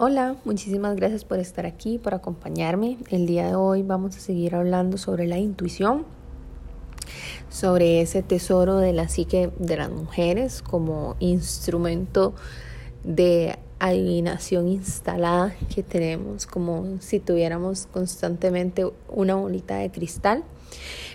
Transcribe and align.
Hola, 0.00 0.36
muchísimas 0.44 0.94
gracias 0.94 1.24
por 1.24 1.40
estar 1.40 1.66
aquí, 1.66 1.98
por 1.98 2.14
acompañarme. 2.14 2.98
El 3.10 3.26
día 3.26 3.48
de 3.48 3.56
hoy 3.56 3.82
vamos 3.82 4.16
a 4.16 4.20
seguir 4.20 4.54
hablando 4.54 4.96
sobre 4.96 5.26
la 5.26 5.38
intuición, 5.38 6.06
sobre 7.50 8.00
ese 8.00 8.22
tesoro 8.22 8.76
de 8.76 8.92
la 8.92 9.08
psique 9.08 9.50
de 9.58 9.76
las 9.76 9.90
mujeres 9.90 10.62
como 10.62 11.16
instrumento 11.18 12.32
de 13.02 13.58
adivinación 13.80 14.68
instalada 14.68 15.56
que 15.74 15.82
tenemos, 15.82 16.46
como 16.46 17.00
si 17.00 17.18
tuviéramos 17.18 17.88
constantemente 17.88 18.88
una 19.08 19.34
bolita 19.34 19.78
de 19.78 19.90
cristal, 19.90 20.44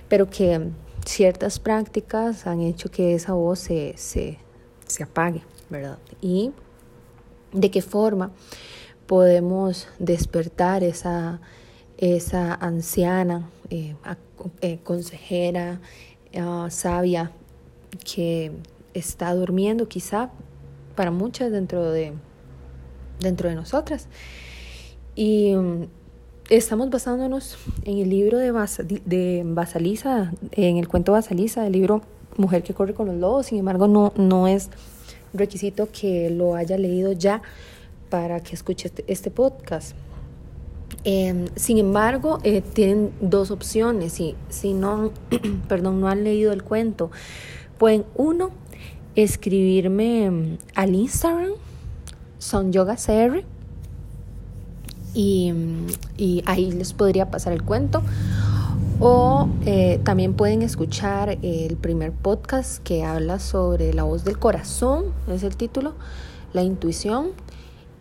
pero 0.10 0.30
que 0.30 0.72
ciertas 1.06 1.58
prácticas 1.58 2.46
han 2.48 2.60
hecho 2.60 2.92
que 2.92 3.14
esa 3.14 3.32
voz 3.32 3.60
se, 3.60 3.94
se, 3.96 4.40
se 4.86 5.04
apague, 5.04 5.42
¿verdad? 5.70 6.00
Y 6.20 6.52
de 7.54 7.72
qué 7.72 7.82
forma 7.82 8.32
podemos 9.08 9.88
despertar 10.00 10.84
esa, 10.84 11.40
esa 11.98 12.54
anciana, 12.54 13.50
eh, 13.70 13.96
eh, 14.62 14.80
consejera, 14.84 15.80
ah, 16.38 16.68
sabia, 16.70 17.32
que 18.04 18.52
está 18.94 19.34
durmiendo 19.34 19.88
quizá 19.88 20.32
para 20.96 21.12
muchas 21.12 21.52
dentro 21.52 21.92
de, 21.92 22.14
dentro 23.20 23.50
de 23.50 23.56
nosotras. 23.56 24.08
Y 25.16 25.54
mm, 25.56 25.84
estamos 26.50 26.90
basándonos 26.90 27.58
en 27.84 28.00
el 28.00 28.10
libro 28.10 28.38
de, 28.38 28.52
de 29.06 29.44
Basalisa, 29.46 30.34
en 30.52 30.78
el 30.78 30.88
cuento 30.88 31.12
Basalisa, 31.12 31.64
del 31.64 31.74
libro 31.74 32.02
Mujer 32.36 32.64
que 32.64 32.74
corre 32.74 32.94
con 32.94 33.08
los 33.08 33.16
lobos. 33.16 33.48
Sin 33.48 33.60
embargo, 33.60 33.88
no, 33.88 34.12
no 34.16 34.48
es 34.48 34.70
requisito 35.34 35.90
que 35.92 36.30
lo 36.30 36.56
haya 36.56 36.78
leído 36.78 37.12
ya 37.12 37.42
para 38.10 38.42
que 38.42 38.56
escuche 38.56 38.88
este, 38.88 39.04
este 39.08 39.32
podcast. 39.32 39.96
Em, 41.04 41.48
sin 41.56 41.80
embargo, 41.80 42.40
eh, 42.44 42.62
tienen 42.62 43.12
dos 43.20 43.52
opciones. 43.52 44.14
Si, 44.14 44.36
si 44.50 44.74
no, 44.74 45.12
perdón, 45.68 46.00
no 46.00 46.08
han 46.08 46.24
leído 46.24 46.54
el 46.54 46.64
cuento, 46.64 47.12
pueden 47.78 48.06
uno 48.16 48.52
escribirme 49.16 50.26
em, 50.26 50.58
al 50.76 50.96
Instagram, 50.96 51.52
son 52.40 52.72
yoga 52.72 52.98
y, 55.14 55.50
em, 55.50 55.88
y 56.18 56.44
ahí 56.46 56.72
les 56.72 56.94
podría 56.94 57.30
pasar 57.30 57.54
el 57.54 57.64
cuento. 57.64 58.02
O 59.06 59.50
eh, 59.66 60.00
también 60.06 60.34
pueden 60.34 60.62
escuchar 60.62 61.38
el 61.42 61.76
primer 61.76 62.14
podcast 62.14 62.82
que 62.84 63.04
habla 63.04 63.38
sobre 63.38 63.94
la 63.94 64.04
voz 64.04 64.24
del 64.24 64.40
corazón, 64.40 65.08
es 65.28 65.44
el 65.44 65.58
título, 65.58 65.94
la 66.54 66.64
intuición. 66.64 67.32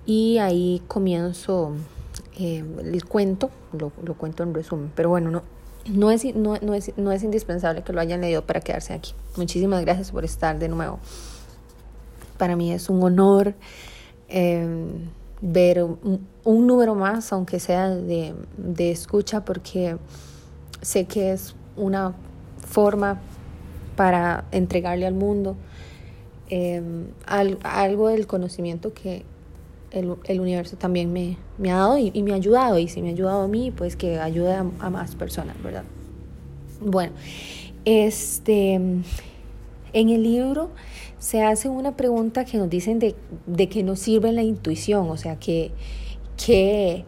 Y 0.06 0.38
ahí 0.38 0.80
comienzo 0.86 1.72
eh, 2.38 2.62
el 2.84 3.04
cuento, 3.04 3.50
lo, 3.72 3.90
cuento 4.14 4.44
en 4.44 4.54
resumen. 4.54 4.92
Pero 4.94 5.08
bueno, 5.08 5.32
no, 5.32 5.42
no, 5.86 6.12
es, 6.12 6.24
no, 6.36 6.54
es, 6.54 6.96
no 6.96 7.10
es 7.10 7.24
indispensable 7.24 7.82
que 7.82 7.92
lo 7.92 8.00
hayan 8.00 8.20
leído 8.20 8.46
para 8.46 8.60
quedarse 8.60 8.92
aquí. 8.94 9.12
Muchísimas 9.36 9.80
gracias 9.80 10.12
por 10.12 10.24
estar 10.24 10.56
de 10.60 10.68
nuevo. 10.68 11.00
Para 12.38 12.54
mí 12.54 12.70
es 12.70 12.88
un 12.88 13.02
honor 13.02 13.54
em, 14.28 15.10
ver 15.40 15.82
un, 15.82 16.28
un, 16.44 16.66
número 16.68 16.94
más, 16.94 17.32
aunque 17.32 17.58
sea 17.58 17.88
de, 17.88 18.36
de 18.56 18.92
escucha, 18.92 19.44
porque 19.44 19.96
sé 20.82 21.06
que 21.06 21.32
es 21.32 21.54
una 21.76 22.14
forma 22.66 23.20
para 23.96 24.44
entregarle 24.52 25.06
al 25.06 25.14
mundo 25.14 25.56
em, 26.48 27.06
algo 27.24 28.08
del 28.08 28.26
conocimiento 28.26 28.92
que 28.92 29.24
el, 29.92 30.40
universo 30.40 30.76
también 30.76 31.12
me, 31.12 31.36
me 31.58 31.70
ha 31.70 31.76
dado 31.76 31.98
y, 31.98 32.22
me 32.22 32.32
ha 32.32 32.36
ayudado. 32.36 32.78
Y 32.78 32.88
si 32.88 33.02
me 33.02 33.08
ha 33.08 33.12
ayudado 33.12 33.42
a 33.42 33.48
mí, 33.48 33.70
pues 33.70 33.96
que 33.96 34.18
ayude 34.18 34.54
a, 34.54 34.90
más 34.90 35.14
personas, 35.14 35.60
¿verdad? 35.62 35.84
Bueno, 36.80 37.12
este, 37.84 38.74
en 38.74 39.04
el 39.92 40.22
libro 40.22 40.70
se 41.18 41.42
hace 41.42 41.68
una 41.68 41.96
pregunta 41.96 42.44
que 42.44 42.58
nos 42.58 42.68
dicen 42.68 42.98
de, 42.98 43.14
de 43.46 43.68
que 43.68 43.82
nos 43.82 44.00
sirve 44.00 44.32
la 44.32 44.42
intuición, 44.42 45.08
o 45.10 45.16
sea, 45.16 45.38
que, 45.38 45.70
que 46.44 47.04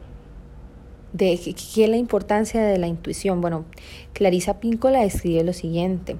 de 1.14 1.38
qué 1.74 1.84
es 1.84 1.88
la 1.88 1.96
importancia 1.96 2.60
de 2.62 2.76
la 2.76 2.88
intuición. 2.88 3.40
Bueno, 3.40 3.64
Clarisa 4.12 4.58
Píncola 4.60 5.04
escribe 5.04 5.44
lo 5.44 5.52
siguiente. 5.52 6.16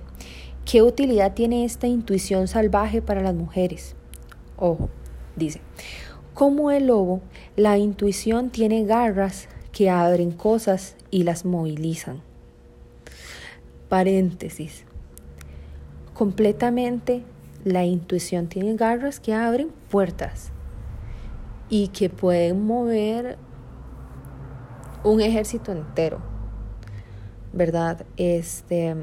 ¿Qué 0.64 0.82
utilidad 0.82 1.34
tiene 1.34 1.64
esta 1.64 1.88
intuición 1.88 2.48
salvaje 2.48 3.02
para 3.02 3.20
las 3.20 3.34
mujeres? 3.34 3.96
Ojo, 4.56 4.88
dice, 5.36 5.60
como 6.32 6.70
el 6.70 6.86
lobo, 6.86 7.20
la 7.56 7.76
intuición 7.76 8.50
tiene 8.50 8.84
garras 8.84 9.48
que 9.72 9.90
abren 9.90 10.30
cosas 10.30 10.96
y 11.10 11.24
las 11.24 11.44
movilizan. 11.44 12.22
Paréntesis. 13.88 14.84
Completamente 16.14 17.24
la 17.64 17.84
intuición 17.84 18.46
tiene 18.46 18.76
garras 18.76 19.18
que 19.18 19.34
abren 19.34 19.70
puertas 19.90 20.52
y 21.68 21.88
que 21.88 22.10
pueden 22.10 22.64
mover 22.64 23.38
un 25.04 25.20
ejército 25.20 25.70
entero, 25.70 26.20
¿verdad? 27.52 28.04
Este, 28.16 28.96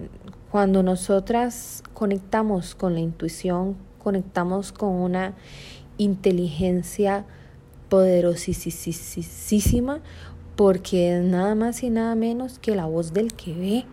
cuando 0.51 0.84
nosotras 0.84 1.84
conectamos 1.94 2.75
con 2.75 2.95
la 2.95 3.00
intuición, 3.00 3.78
conectamos 4.00 4.72
con 4.72 4.89
una 4.89 5.35
inteligencia 5.97 7.25
poderosísima, 7.88 10.01
porque 10.56 11.17
es 11.17 11.23
nada 11.23 11.56
más 11.56 11.84
y 11.84 11.89
nada 11.89 12.16
menos 12.16 12.59
que 12.59 12.75
la 12.75 12.85
voz 12.85 13.13
del 13.13 13.33
que 13.33 13.53
ve. 13.53 13.85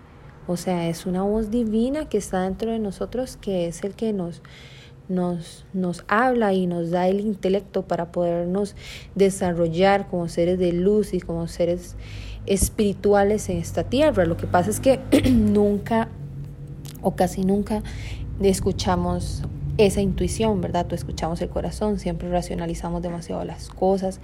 O 0.47 0.57
sea, 0.57 0.89
es 0.89 1.05
una 1.05 1.23
voz 1.23 1.51
divina 1.51 2.09
que 2.09 2.19
está 2.19 2.43
dentro 2.43 2.71
de 2.71 2.79
nosotros, 2.79 3.37
que 3.37 3.69
es 3.69 3.85
el 3.85 3.95
que 3.95 4.15
nos, 4.15 4.41
nos, 5.09 5.65
nos 5.73 6.05
habla 6.09 6.53
y 6.53 6.67
nos 6.67 6.91
da 6.91 7.09
el 7.09 7.21
intelecto 7.21 7.83
para 7.83 8.13
podernos 8.13 8.75
desarrollar 9.15 10.09
como 10.09 10.29
seres 10.29 10.59
de 10.59 10.73
luz 10.73 11.15
y 11.15 11.21
como 11.21 11.49
seres 11.49 11.97
espirituales 12.47 13.49
en 13.49 13.59
esta 13.59 13.85
tierra. 13.85 14.25
Lo 14.25 14.37
que 14.37 14.47
pasa 14.47 14.71
es 14.71 14.81
que 14.81 15.01
nunca 15.33 16.09
o 17.03 17.15
casi 17.15 17.45
nunca 17.45 17.83
escuchamos 18.41 19.43
esa 19.77 20.01
intuición, 20.01 20.61
¿verdad? 20.61 20.87
Tú 20.87 20.95
escuchamos 20.95 21.41
el 21.41 21.49
corazón, 21.49 21.99
siempre 21.99 22.29
racionalizamos 22.29 23.03
demasiado 23.03 23.45
las 23.45 23.69
cosas 23.69 24.21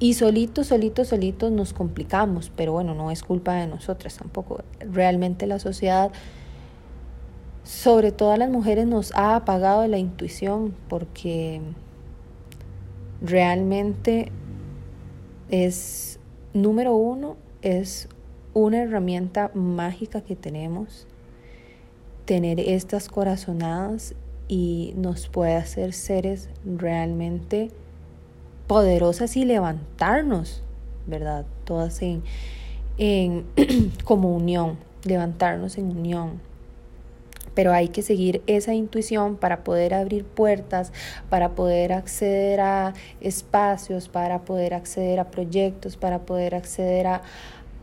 y 0.00 0.14
solitos, 0.14 0.68
solitos, 0.68 1.08
solitos 1.08 1.52
nos 1.52 1.72
complicamos, 1.72 2.50
pero 2.54 2.72
bueno, 2.72 2.94
no 2.94 3.10
es 3.10 3.22
culpa 3.22 3.54
de 3.54 3.66
nosotras 3.66 4.16
tampoco. 4.16 4.62
Realmente 4.80 5.46
la 5.46 5.58
sociedad 5.58 6.10
sobre 7.64 8.12
todo 8.12 8.32
a 8.32 8.36
las 8.36 8.50
mujeres 8.50 8.86
nos 8.86 9.12
ha 9.14 9.36
apagado 9.36 9.86
la 9.88 9.96
intuición 9.98 10.74
porque 10.88 11.62
realmente 13.22 14.30
es, 15.48 16.18
número 16.52 16.94
uno, 16.94 17.36
es 17.62 18.08
una 18.52 18.82
herramienta 18.82 19.50
mágica 19.54 20.20
que 20.20 20.36
tenemos, 20.36 21.06
tener 22.26 22.60
estas 22.60 23.08
corazonadas 23.08 24.14
y 24.46 24.92
nos 24.96 25.28
puede 25.28 25.56
hacer 25.56 25.94
seres 25.94 26.50
realmente 26.66 27.70
poderosas 28.66 29.36
y 29.38 29.46
levantarnos, 29.46 30.62
¿verdad? 31.06 31.46
Todas 31.64 32.02
en, 32.02 32.22
en 32.98 33.46
como 34.04 34.34
unión, 34.36 34.76
levantarnos 35.04 35.78
en 35.78 35.96
unión 35.96 36.53
pero 37.54 37.72
hay 37.72 37.88
que 37.88 38.02
seguir 38.02 38.42
esa 38.46 38.74
intuición 38.74 39.36
para 39.36 39.64
poder 39.64 39.94
abrir 39.94 40.24
puertas, 40.24 40.92
para 41.30 41.50
poder 41.50 41.92
acceder 41.92 42.60
a 42.60 42.94
espacios, 43.20 44.08
para 44.08 44.40
poder 44.40 44.74
acceder 44.74 45.20
a 45.20 45.30
proyectos, 45.30 45.96
para 45.96 46.20
poder 46.20 46.54
acceder 46.54 47.06
a, 47.06 47.22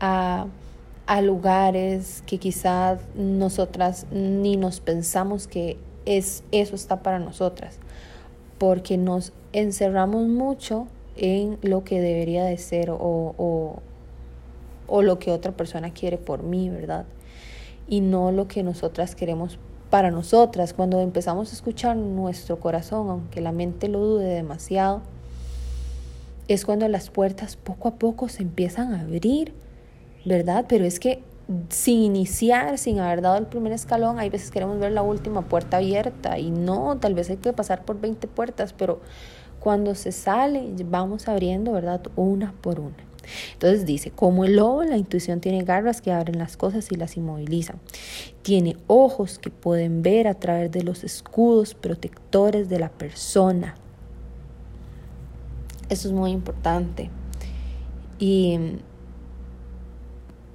a, 0.00 1.20
lugares 1.22 2.22
que 2.26 2.38
quizás 2.38 3.00
nosotras 3.14 4.06
ni 4.10 4.56
nos 4.56 4.80
pensamos 4.80 5.46
que 5.46 5.76
es, 6.04 6.42
eso 6.52 6.74
está 6.74 7.02
para 7.02 7.18
nosotras, 7.18 7.78
porque 8.58 8.96
nos 8.96 9.32
encerramos 9.52 10.26
mucho 10.26 10.86
en 11.16 11.58
lo 11.62 11.84
que 11.84 12.00
debería 12.00 12.44
de 12.44 12.56
ser 12.56 12.90
o, 12.90 12.96
o, 12.98 13.82
o 14.86 15.02
lo 15.02 15.18
que 15.18 15.30
otra 15.30 15.52
persona 15.52 15.92
quiere 15.92 16.18
por 16.18 16.42
mí, 16.42 16.70
¿verdad? 16.70 17.04
Y 17.88 18.00
no 18.00 18.32
lo 18.32 18.48
que 18.48 18.62
nosotras 18.62 19.14
queremos 19.14 19.58
para 19.90 20.10
nosotras. 20.10 20.72
Cuando 20.72 21.00
empezamos 21.00 21.50
a 21.50 21.54
escuchar 21.54 21.96
nuestro 21.96 22.58
corazón, 22.58 23.10
aunque 23.10 23.40
la 23.40 23.52
mente 23.52 23.88
lo 23.88 24.00
dude 24.00 24.24
demasiado, 24.26 25.02
es 26.48 26.64
cuando 26.64 26.88
las 26.88 27.10
puertas 27.10 27.56
poco 27.56 27.88
a 27.88 27.94
poco 27.96 28.28
se 28.28 28.42
empiezan 28.42 28.94
a 28.94 29.02
abrir, 29.02 29.52
¿verdad? 30.24 30.66
Pero 30.68 30.84
es 30.84 30.98
que 30.98 31.22
sin 31.68 32.02
iniciar, 32.02 32.78
sin 32.78 33.00
haber 33.00 33.20
dado 33.20 33.36
el 33.36 33.46
primer 33.46 33.72
escalón, 33.72 34.18
hay 34.18 34.30
veces 34.30 34.50
queremos 34.50 34.78
ver 34.78 34.92
la 34.92 35.02
última 35.02 35.42
puerta 35.42 35.78
abierta 35.78 36.38
y 36.38 36.50
no, 36.50 36.96
tal 36.98 37.14
vez 37.14 37.30
hay 37.30 37.36
que 37.36 37.52
pasar 37.52 37.84
por 37.84 38.00
20 38.00 38.28
puertas, 38.28 38.72
pero 38.72 39.00
cuando 39.60 39.94
se 39.94 40.12
sale, 40.12 40.72
vamos 40.86 41.28
abriendo, 41.28 41.72
¿verdad? 41.72 42.00
Una 42.16 42.52
por 42.60 42.80
una. 42.80 43.11
Entonces 43.52 43.86
dice, 43.86 44.10
como 44.10 44.44
el 44.44 44.56
lobo, 44.56 44.82
la 44.84 44.96
intuición 44.96 45.40
tiene 45.40 45.64
garras 45.64 46.00
que 46.00 46.12
abren 46.12 46.38
las 46.38 46.56
cosas 46.56 46.90
y 46.92 46.96
las 46.96 47.16
inmovilizan. 47.16 47.78
Tiene 48.42 48.76
ojos 48.86 49.38
que 49.38 49.50
pueden 49.50 50.02
ver 50.02 50.28
a 50.28 50.34
través 50.34 50.70
de 50.70 50.82
los 50.82 51.04
escudos 51.04 51.74
protectores 51.74 52.68
de 52.68 52.78
la 52.78 52.90
persona. 52.90 53.74
Eso 55.88 56.08
es 56.08 56.14
muy 56.14 56.30
importante. 56.30 57.10
Y, 58.18 58.58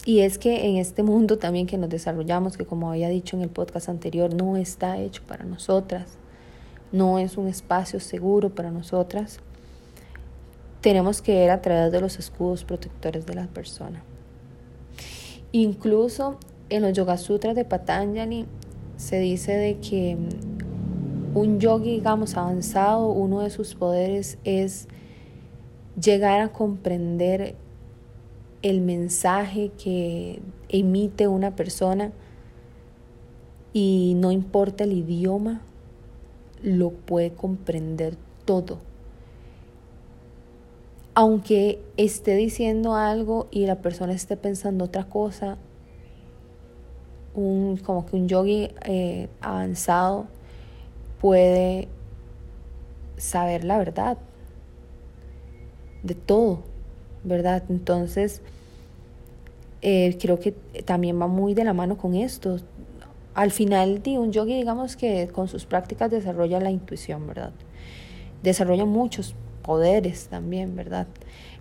y 0.06 0.20
es 0.20 0.38
que 0.38 0.68
en 0.68 0.78
este 0.78 1.04
mundo 1.04 1.38
también 1.38 1.68
que 1.68 1.78
nos 1.78 1.90
desarrollamos, 1.90 2.58
que 2.58 2.66
como 2.66 2.90
había 2.90 3.10
dicho 3.10 3.36
en 3.36 3.44
el 3.44 3.50
podcast 3.50 3.90
anterior, 3.90 4.34
no 4.34 4.58
está 4.58 5.00
hecho 5.00 5.22
para 5.28 5.44
nosotras, 5.44 6.18
no 6.92 7.20
es 7.20 7.38
un 7.38 7.48
espacio 7.48 8.00
seguro 8.00 8.56
para 8.56 8.72
nosotras 8.72 9.42
tenemos 10.82 11.22
que 11.22 11.34
ver 11.34 11.50
a 11.50 11.62
través 11.62 11.92
de 11.92 12.02
los 12.02 12.20
escudos 12.20 12.64
protectores 12.64 13.26
de 13.26 13.36
la 13.36 13.48
persona. 13.48 14.04
Incluso 15.52 16.38
en 16.70 16.82
los 16.82 16.94
Yoga 16.94 17.18
Sutras 17.18 17.56
de 17.56 17.66
Patanjali 17.66 18.46
se 18.98 19.20
dice 19.20 19.54
de 19.54 19.80
que 19.80 20.16
mm, 20.16 21.38
un 21.38 21.60
yogi, 21.60 21.92
digamos, 21.92 22.36
avanzado, 22.36 23.10
uno 23.10 23.42
de 23.42 23.50
sus 23.50 23.76
poderes 23.76 24.38
es 24.44 24.88
llegar 26.02 26.42
a 26.42 26.52
comprender 26.52 27.56
el 28.62 28.82
mensaje 28.82 29.72
que 29.82 30.42
emite 30.70 31.28
una 31.28 31.56
persona 31.56 32.12
y 33.72 34.16
no 34.18 34.32
importa 34.32 34.84
el 34.84 34.94
idioma, 34.94 35.62
lo 36.64 36.90
puede 36.90 37.32
comprender 37.34 38.16
todo 38.46 38.80
aunque 41.18 41.80
esté 41.98 42.36
diciendo 42.36 42.94
algo 42.94 43.48
y 43.50 43.66
la 43.66 43.78
persona 43.82 44.14
esté 44.14 44.38
pensando 44.38 44.86
otra 44.86 45.06
cosa, 45.06 45.58
un, 47.34 47.78
como 47.78 48.06
que 48.06 48.16
un 48.16 48.28
yogi 48.28 48.70
eh, 48.86 49.28
avanzado 49.42 50.28
puede 51.20 51.88
saber 53.18 53.64
la 53.64 53.80
verdad 53.80 54.20
de 56.04 56.14
todo, 56.14 56.60
¿verdad? 57.24 57.64
Entonces, 57.68 58.44
eh, 59.82 60.20
creo 60.22 60.40
que 60.40 60.52
también 60.86 61.20
va 61.20 61.26
muy 61.26 61.56
de 61.56 61.64
la 61.64 61.74
mano 61.74 61.98
con 61.98 62.14
esto. 62.14 62.60
Al 63.34 63.50
final, 63.50 64.04
un 64.06 64.32
yogi, 64.32 64.54
digamos 64.54 64.96
que 64.96 65.30
con 65.30 65.48
sus 65.48 65.66
prácticas 65.66 66.12
desarrolla 66.12 66.60
la 66.60 66.70
intuición, 66.70 67.26
¿verdad? 67.26 67.54
Desarrolla 68.44 68.86
muchos 68.86 69.34
poderes 69.68 70.30
también, 70.30 70.76
¿verdad? 70.76 71.06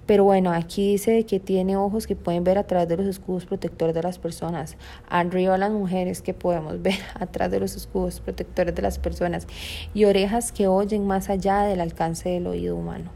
Pero 0.06 0.22
bueno, 0.22 0.52
aquí 0.52 0.92
dice 0.92 1.26
que 1.26 1.40
tiene 1.40 1.76
ojos 1.76 2.06
que 2.06 2.14
pueden 2.14 2.44
ver 2.44 2.58
a 2.58 2.62
través 2.62 2.88
de 2.88 2.96
los 2.96 3.06
escudos 3.06 3.44
protectores 3.44 3.92
de 3.92 4.02
las 4.02 4.20
personas. 4.20 4.76
Arriba 5.08 5.58
las 5.58 5.72
mujeres 5.72 6.22
que 6.22 6.32
podemos 6.32 6.80
ver 6.88 7.00
atrás 7.14 7.50
de 7.50 7.58
los 7.58 7.74
escudos 7.74 8.20
protectores 8.20 8.74
de 8.74 8.82
las 8.82 9.00
personas. 9.00 9.48
Y 9.92 10.04
orejas 10.04 10.52
que 10.52 10.68
oyen 10.68 11.06
más 11.06 11.28
allá 11.28 11.62
del 11.62 11.80
alcance 11.80 12.28
del 12.28 12.46
oído 12.46 12.76
humano. 12.76 13.10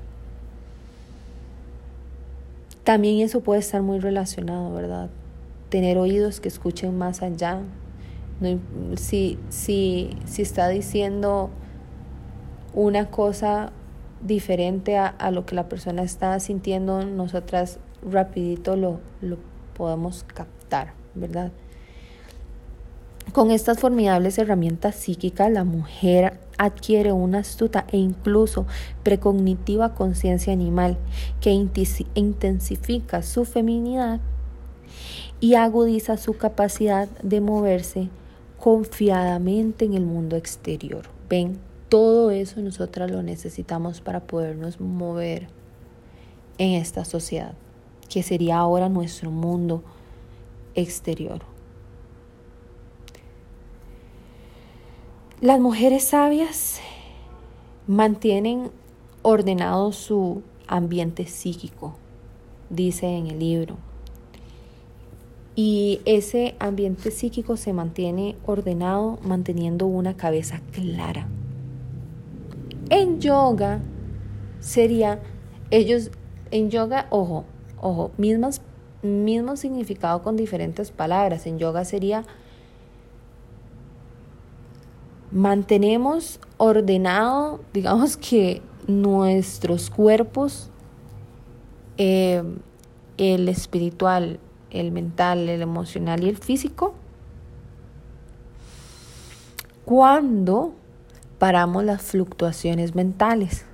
También 2.82 3.20
eso 3.20 3.40
puede 3.40 3.60
estar 3.60 3.82
muy 3.82 4.00
relacionado, 4.00 4.74
¿verdad? 4.74 5.10
Tener 5.68 5.96
oídos 5.96 6.40
que 6.40 6.48
escuchen 6.48 6.98
más 6.98 7.22
allá. 7.22 7.60
si, 8.96 9.38
si, 9.48 10.16
si 10.24 10.42
está 10.42 10.68
diciendo 10.68 11.50
una 12.74 13.10
cosa 13.10 13.72
diferente 14.20 14.96
a, 14.96 15.30
lo 15.30 15.46
que 15.46 15.54
la 15.54 15.68
persona 15.68 16.02
está 16.02 16.38
sintiendo, 16.40 17.04
nosotras 17.04 17.78
rapidito 18.02 18.76
lo, 18.76 19.00
lo 19.20 19.38
podemos 19.74 20.24
captar, 20.24 20.92
¿verdad? 21.14 21.52
Con 23.32 23.50
estas 23.52 23.78
formidables 23.78 24.38
herramientas 24.38 24.96
psíquicas, 24.96 25.52
la 25.52 25.62
mujer 25.64 26.40
adquiere 26.58 27.12
una 27.12 27.38
astuta 27.38 27.86
e 27.92 27.96
incluso 27.96 28.66
precognitiva 29.02 29.94
conciencia 29.94 30.52
animal 30.52 30.98
que 31.40 31.50
intensifica 32.14 33.22
su 33.22 33.44
feminidad 33.44 34.20
y 35.38 35.54
agudiza 35.54 36.16
su 36.16 36.36
capacidad 36.36 37.08
de 37.22 37.40
moverse 37.40 38.08
confiadamente 38.58 39.84
en 39.84 39.94
el 39.94 40.04
mundo 40.04 40.36
exterior. 40.36 41.06
Ven, 41.28 41.58
todo 41.90 42.30
eso 42.30 42.60
nosotras 42.60 43.10
lo 43.10 43.22
necesitamos 43.22 44.00
para 44.00 44.20
podernos 44.20 44.80
mover 44.80 45.48
en 46.56 46.74
esta 46.80 47.04
sociedad, 47.04 47.52
que 48.08 48.22
sería 48.22 48.58
ahora 48.58 48.88
nuestro 48.88 49.32
mundo 49.32 49.82
exterior. 50.76 51.42
Las 55.40 55.58
mujeres 55.58 56.04
sabias 56.04 56.80
mantienen 57.88 58.70
ordenado 59.22 59.90
su 59.90 60.42
ambiente 60.68 61.26
psíquico, 61.26 61.96
dice 62.68 63.06
en 63.16 63.26
el 63.26 63.40
libro. 63.40 63.78
Y 65.56 66.00
ese 66.04 66.54
ambiente 66.60 67.10
psíquico 67.10 67.56
se 67.56 67.72
mantiene 67.72 68.36
ordenado 68.46 69.18
manteniendo 69.22 69.86
una 69.86 70.16
cabeza 70.16 70.60
clara 70.70 71.26
en 72.90 73.20
yoga 73.20 73.80
sería, 74.58 75.20
ellos, 75.70 76.10
en 76.50 76.70
yoga, 76.70 77.06
ojo, 77.10 77.44
ojo, 77.80 78.10
mismas, 78.18 78.60
mismo 79.02 79.56
significado 79.56 80.22
con 80.22 80.36
diferentes 80.36 80.90
palabras. 80.90 81.46
En 81.46 81.58
yoga 81.58 81.84
sería, 81.84 82.24
mantenemos 85.30 86.40
ordenado, 86.58 87.60
digamos 87.72 88.16
que 88.16 88.60
nuestros 88.86 89.88
cuerpos, 89.88 90.68
eh, 91.96 92.42
el 93.16 93.48
espiritual, 93.48 94.40
el 94.70 94.90
mental, 94.90 95.48
el 95.48 95.62
emocional 95.62 96.24
y 96.24 96.28
el 96.28 96.36
físico, 96.36 96.94
cuando 99.84 100.74
paramos 101.40 101.84
las 101.84 102.02
fluctuaciones 102.02 102.94
mentales, 102.94 103.64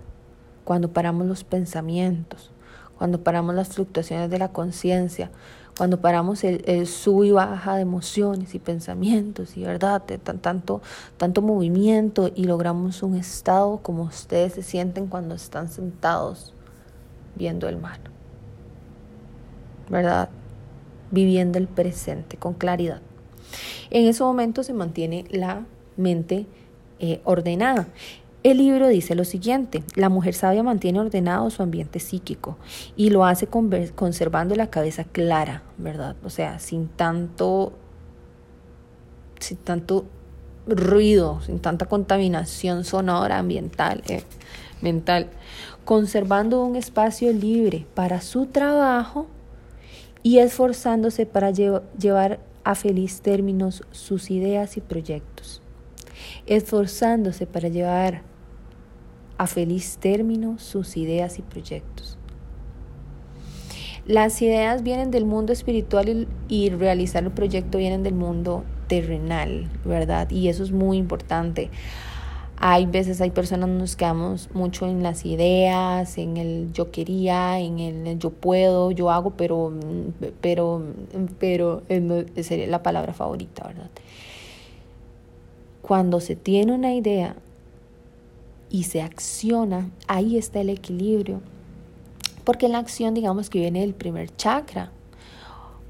cuando 0.63 0.93
paramos 0.93 1.27
los 1.27 1.43
pensamientos, 1.43 2.53
cuando 2.97 3.25
paramos 3.25 3.57
las 3.57 3.71
fluctuaciones 3.71 4.31
de 4.31 4.39
la 4.39 4.53
conciencia, 4.53 5.33
cuando 5.77 6.01
paramos 6.01 6.45
el, 6.45 6.87
sub 6.87 7.25
y 7.25 7.33
baja 7.33 7.75
de 7.75 7.83
emociones 7.83 8.55
y 8.55 8.61
pensamientos 8.61 9.57
y 9.57 9.65
verdad, 9.65 10.01
tanto, 10.41 10.81
tanto 11.17 11.43
movimiento 11.43 12.31
y 12.33 12.45
logramos 12.45 13.03
un 13.03 13.17
estado 13.17 13.79
como 13.79 14.05
ustedes 14.05 14.53
se 14.53 14.63
sienten 14.63 15.09
cuando 15.09 15.35
están 15.35 15.69
sentados 15.69 16.55
viendo 17.35 17.69
el 17.69 17.79
mar. 17.79 17.99
¿Verdad? 19.91 20.29
Viviendo 21.11 21.59
el 21.59 21.67
presente 21.67 22.37
con 22.37 22.55
claridad. 22.55 23.03
En 23.91 24.07
ese 24.07 24.23
momento 24.23 24.63
se 24.63 24.73
mantiene 24.73 25.25
la 25.31 25.67
mente 25.97 26.47
eh, 26.99 27.21
ordenada. 27.25 27.89
El 28.47 28.59
libro 28.59 28.87
dice 28.87 29.17
lo 29.17 29.25
siguiente, 29.25 29.83
la 29.97 30.09
mujer 30.09 30.33
sabia 30.33 30.63
mantiene 30.63 31.01
ordenado 31.01 31.51
su 31.51 31.65
ambiente 31.65 31.99
psíquico 31.99 32.57
y 32.97 33.11
lo 33.11 33.25
hace 33.25 33.49
conservando 33.49 34.55
la 34.55 34.71
cabeza 34.71 35.03
clara, 35.03 35.65
¿verdad? 35.79 36.15
O 36.25 36.31
sea, 36.31 36.61
sin 36.61 36.87
tanto, 36.87 37.73
sin 39.41 39.57
tanto 39.57 40.05
ruido, 40.69 41.41
sin 41.41 41.59
tanta 41.59 41.87
contaminación 41.87 42.85
sonora, 42.85 43.39
ambiental, 43.39 44.05
eh, 44.07 44.23
mental, 44.81 45.29
conservando 45.85 46.63
un 46.63 46.77
espacio 46.77 47.33
libre 47.33 47.85
para 47.95 48.21
su 48.21 48.47
trabajo 48.47 49.27
y 50.23 50.39
esforzándose 50.39 51.27
para 51.27 51.51
llevar 51.51 52.39
a 52.63 52.77
feliz 52.77 53.23
términos 53.23 53.83
sus 53.91 54.31
ideas 54.31 54.77
y 54.77 54.81
proyectos 54.81 55.63
esforzándose 56.47 57.47
para 57.47 57.69
llevar 57.69 58.23
a 59.39 59.47
feliz 59.47 59.99
término 59.99 60.59
sus 60.59 60.97
ideas 60.97 61.39
y 61.39 61.43
proyectos. 61.43 62.17
Las 64.07 64.41
ideas 64.41 64.85
vienen 64.85 65.11
del 65.11 65.25
mundo 65.25 65.53
espiritual 65.53 66.29
y, 66.49 66.71
realizar 66.71 67.25
el 67.25 67.33
proyecto 67.33 67.79
vienen 67.79 68.05
del 68.05 68.15
mundo 68.15 68.63
terrenal, 68.87 69.69
¿verdad? 69.85 70.31
Y 70.31 70.47
eso 70.49 70.63
es 70.63 70.71
muy 70.71 70.97
importante. 70.97 71.71
Hay 72.57 72.87
veces, 72.87 73.21
hay 73.21 73.33
personas 73.33 73.69
nos 73.69 73.97
quedamos 73.97 74.49
mucho 74.55 74.87
en 74.87 75.03
las 75.03 75.27
ideas, 75.27 76.19
en 76.19 76.37
el 76.37 76.73
yo 76.73 76.93
quería, 76.93 77.59
en 77.59 77.81
el 77.81 78.19
yo 78.19 78.31
puedo, 78.31 78.93
yo 78.93 79.11
hago, 79.11 79.31
pero, 79.31 79.73
pero, 80.41 80.83
pero, 81.41 81.83
eh, 81.89 82.27
sería 82.43 82.69
la 82.69 82.83
palabra 82.85 83.13
favorita, 83.13 83.67
¿verdad? 83.67 83.91
Cuando 85.87 86.19
se 86.19 86.35
tiene 86.35 86.73
una 86.73 86.95
idea 86.95 87.37
y 88.71 88.83
se 88.83 89.03
acciona, 89.03 89.89
ahí 90.09 90.37
está 90.37 90.61
el 90.61 90.71
equilibrio. 90.71 91.43
Porque 92.43 92.69
la 92.69 92.79
acción, 92.79 93.15
digamos 93.15 93.51
que 93.51 93.61
viene 93.61 93.83
del 93.83 93.95
primer 93.95 94.35
chakra. 94.35 94.91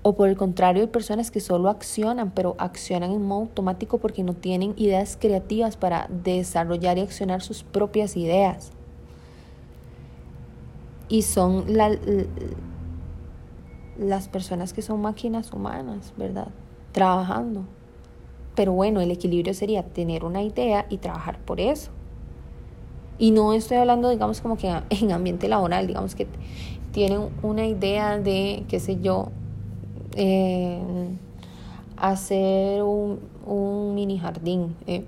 O 0.03 0.15
por 0.15 0.29
el 0.29 0.37
contrario, 0.37 0.83
hay 0.83 0.88
personas 0.88 1.31
que 1.31 1.41
solo 1.41 1.71
accionan, 1.71 2.31
pero 2.33 2.57
accionan 2.59 3.12
en 3.12 3.23
modo 3.23 3.41
automático 3.41 3.97
porque 3.97 4.23
no 4.23 4.35
tienen 4.35 4.75
ideas 4.76 5.17
creativas 5.19 5.79
para 5.79 6.09
desarrollar 6.11 6.99
y 6.99 7.00
accionar 7.00 7.41
sus 7.41 7.62
propias 7.62 8.19
ideas. 8.19 8.73
Y 11.09 11.23
son 11.23 11.65
las 13.99 14.29
personas 14.29 14.75
que 14.75 14.83
son 14.83 15.00
máquinas 15.00 15.55
humanas, 15.55 16.12
¿verdad? 16.19 16.49
Trabajando. 16.93 17.65
Pero 18.56 18.72
bueno, 18.72 19.00
el 19.00 19.10
equilibrio 19.10 19.54
sería 19.54 19.84
tener 19.84 20.25
una 20.25 20.42
idea 20.42 20.86
y 20.88 20.96
trabajar 20.96 21.38
por 21.38 21.60
eso. 21.60 21.90
Y 23.18 23.30
no 23.30 23.52
estoy 23.52 23.76
hablando, 23.76 24.10
digamos, 24.10 24.40
como 24.40 24.56
que 24.56 24.68
en 24.90 25.12
ambiente 25.12 25.46
laboral, 25.46 25.86
digamos 25.86 26.16
que 26.16 26.26
tienen 26.90 27.28
una 27.42 27.66
idea 27.66 28.18
de, 28.18 28.64
qué 28.68 28.80
sé 28.80 28.98
yo, 29.00 29.28
eh, 30.16 30.80
hacer 31.98 32.82
un, 32.82 33.20
un, 33.44 33.94
mini 33.94 34.18
jardín, 34.18 34.75
eh, 34.86 35.04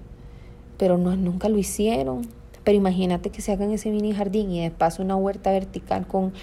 pero 0.76 0.98
no, 0.98 1.16
nunca 1.16 1.48
lo 1.48 1.58
hicieron. 1.58 2.28
Pero 2.64 2.76
imagínate 2.76 3.30
que 3.30 3.40
se 3.40 3.52
hagan 3.52 3.70
ese 3.70 3.90
mini 3.90 4.12
jardín 4.12 4.50
y 4.50 4.60
de 4.60 4.70
paso 4.70 5.02
una 5.02 5.16
huerta 5.16 5.50
vertical 5.50 6.06
con 6.06 6.34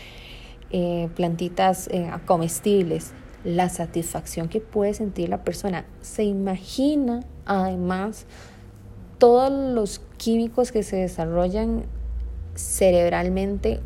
eh, 0.71 1.07
plantitas 1.15 1.87
comestibles 2.25 3.13
la 3.45 3.69
satisfacción 3.69 4.49
que 4.49 4.59
puede 4.59 4.93
sentir 4.93 5.29
la 5.29 5.43
persona. 5.43 5.85
Se 6.01 6.23
imagina 6.23 7.21
además 7.45 8.25
todos 9.17 9.51
los 9.51 10.01
químicos 10.17 10.71
que 10.71 10.83
se 10.83 10.97
desarrollan 10.97 11.83
cerebralmente 12.55 13.79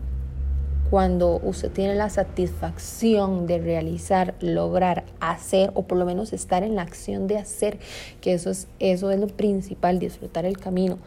cuando 0.89 1.39
usted 1.43 1.71
tiene 1.71 1.93
la 1.93 2.09
satisfacción 2.09 3.45
de 3.45 3.59
realizar, 3.59 4.33
lograr, 4.39 5.05
hacer 5.19 5.69
o 5.75 5.83
por 5.83 5.99
lo 5.99 6.05
menos 6.05 6.33
estar 6.33 6.63
en 6.63 6.75
la 6.75 6.81
acción 6.81 7.27
de 7.27 7.37
hacer, 7.37 7.77
que 8.21 8.33
eso 8.33 8.49
es, 8.49 8.67
eso 8.79 9.11
es 9.11 9.19
lo 9.19 9.27
principal, 9.27 9.99
disfrutar 9.99 10.45
el 10.45 10.57
camino 10.57 10.97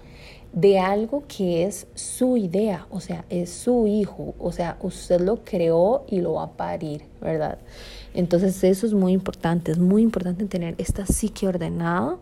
de 0.53 0.79
algo 0.79 1.25
que 1.27 1.65
es 1.65 1.87
su 1.95 2.37
idea, 2.37 2.87
o 2.91 3.01
sea, 3.01 3.25
es 3.31 3.51
su 3.51 3.87
hijo, 3.87 4.35
o 4.39 4.53
sea, 4.53 4.77
usted 4.83 5.21
lo 5.21 5.43
creó 5.45 6.05
y 6.09 6.21
lo 6.21 6.35
va 6.35 6.45
a 6.45 6.51
parir, 6.53 7.05
¿verdad? 7.21 7.59
Entonces 8.15 8.63
eso 8.65 8.87
es 8.87 8.95
muy 8.95 9.13
importante, 9.13 9.73
es 9.73 9.79
muy 9.79 10.03
importante 10.03 10.45
tener 10.47 10.75
esta 10.79 11.07
psique 11.07 11.49
ordenada, 11.49 12.19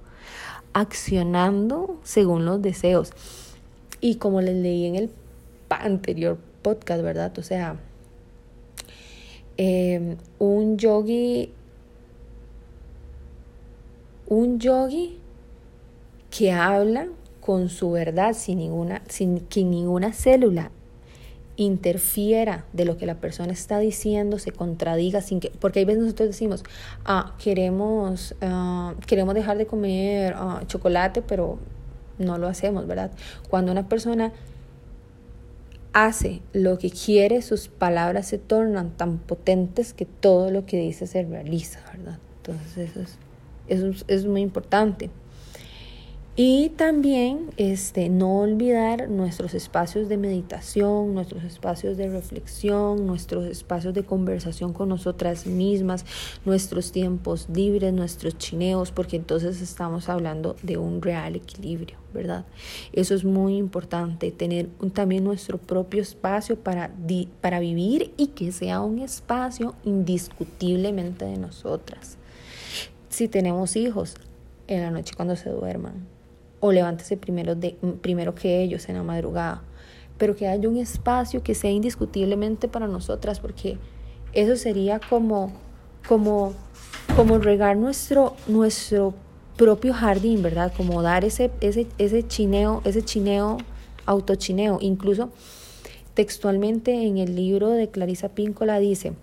accionando 0.72 1.98
según 2.04 2.44
los 2.44 2.62
deseos. 2.62 3.12
Y 4.00 4.16
como 4.16 4.40
les 4.40 4.56
leí 4.56 4.86
en 4.86 4.96
el 4.96 5.10
anterior 5.68 6.38
podcast, 6.62 7.02
¿verdad? 7.02 7.36
O 7.38 7.42
sea, 7.42 7.76
em, 9.56 10.16
un 10.38 10.78
yogi, 10.78 11.52
un 14.26 14.58
yogi 14.58 15.18
que 16.30 16.52
habla 16.52 17.08
con 17.40 17.68
su 17.68 17.90
verdad 17.90 18.34
sin 18.34 18.58
ninguna, 18.58 19.02
sin 19.08 19.40
que 19.40 19.64
ninguna 19.64 20.12
célula 20.12 20.70
interfiera 21.64 22.64
de 22.72 22.86
lo 22.86 22.96
que 22.96 23.04
la 23.04 23.16
persona 23.16 23.52
está 23.52 23.78
diciendo, 23.78 24.38
se 24.38 24.50
contradiga 24.50 25.20
sin 25.20 25.40
que, 25.40 25.50
porque 25.50 25.80
hay 25.80 25.84
veces 25.84 26.02
nosotros 26.02 26.30
decimos, 26.30 26.64
ah, 27.04 27.34
queremos, 27.42 28.34
ah, 28.40 28.94
queremos 29.06 29.34
dejar 29.34 29.58
de 29.58 29.66
comer 29.66 30.32
ah, 30.36 30.62
chocolate, 30.66 31.20
pero 31.20 31.58
no 32.18 32.38
lo 32.38 32.48
hacemos, 32.48 32.86
¿verdad? 32.86 33.10
Cuando 33.50 33.72
una 33.72 33.88
persona 33.88 34.32
hace 35.92 36.40
lo 36.54 36.78
que 36.78 36.90
quiere, 36.90 37.42
sus 37.42 37.68
palabras 37.68 38.26
se 38.26 38.38
tornan 38.38 38.96
tan 38.96 39.18
potentes 39.18 39.92
que 39.92 40.06
todo 40.06 40.50
lo 40.50 40.64
que 40.64 40.78
dice 40.78 41.06
se 41.06 41.22
realiza, 41.24 41.80
¿verdad? 41.94 42.18
Entonces 42.38 42.90
eso 42.90 43.00
es, 43.00 43.18
eso 43.68 43.88
es, 43.88 44.04
es 44.08 44.24
muy 44.24 44.40
importante. 44.40 45.10
Y 46.36 46.70
también 46.70 47.50
este, 47.56 48.08
no 48.08 48.38
olvidar 48.38 49.10
nuestros 49.10 49.52
espacios 49.52 50.08
de 50.08 50.16
meditación, 50.16 51.12
nuestros 51.12 51.42
espacios 51.42 51.96
de 51.96 52.08
reflexión, 52.08 53.04
nuestros 53.04 53.46
espacios 53.46 53.94
de 53.94 54.04
conversación 54.04 54.72
con 54.72 54.88
nosotras 54.88 55.44
mismas, 55.44 56.06
nuestros 56.44 56.92
tiempos 56.92 57.48
libres, 57.52 57.92
nuestros 57.92 58.38
chineos, 58.38 58.92
porque 58.92 59.16
entonces 59.16 59.60
estamos 59.60 60.08
hablando 60.08 60.54
de 60.62 60.76
un 60.76 61.02
real 61.02 61.34
equilibrio, 61.34 61.98
¿verdad? 62.14 62.46
Eso 62.92 63.14
es 63.16 63.24
muy 63.24 63.56
importante, 63.56 64.30
tener 64.30 64.68
también 64.94 65.24
nuestro 65.24 65.58
propio 65.58 66.00
espacio 66.00 66.56
para, 66.56 66.92
para 67.40 67.58
vivir 67.58 68.14
y 68.16 68.28
que 68.28 68.52
sea 68.52 68.80
un 68.82 69.00
espacio 69.00 69.74
indiscutiblemente 69.82 71.24
de 71.24 71.38
nosotras. 71.38 72.18
Si 73.08 73.26
tenemos 73.26 73.74
hijos, 73.74 74.14
en 74.68 74.82
la 74.82 74.92
noche 74.92 75.14
cuando 75.16 75.34
se 75.34 75.50
duerman 75.50 76.19
o 76.60 76.72
levántese 76.72 77.16
primero, 77.16 77.54
de, 77.54 77.76
primero 78.02 78.34
que 78.34 78.62
ellos 78.62 78.88
en 78.88 78.96
la 78.96 79.02
madrugada, 79.02 79.62
pero 80.18 80.36
que 80.36 80.46
haya 80.46 80.68
un 80.68 80.76
espacio 80.76 81.42
que 81.42 81.54
sea 81.54 81.70
indiscutiblemente 81.70 82.68
para 82.68 82.86
nosotras, 82.86 83.40
porque 83.40 83.78
eso 84.32 84.56
sería 84.56 85.00
como, 85.00 85.52
como, 86.06 86.52
como 87.16 87.38
regar 87.38 87.76
nuestro, 87.76 88.36
nuestro 88.46 89.14
propio 89.56 89.92
jardín, 89.92 90.42
¿verdad? 90.42 90.72
Como 90.76 91.02
dar 91.02 91.24
ese, 91.24 91.50
ese, 91.60 91.86
ese 91.98 92.26
chineo, 92.26 92.82
ese 92.84 93.02
chineo, 93.02 93.58
autochineo. 94.06 94.78
Incluso 94.80 95.30
textualmente 96.14 97.06
en 97.06 97.18
el 97.18 97.34
libro 97.34 97.70
de 97.70 97.88
Clarisa 97.88 98.30
Píncola 98.30 98.78
dice, 98.78 99.14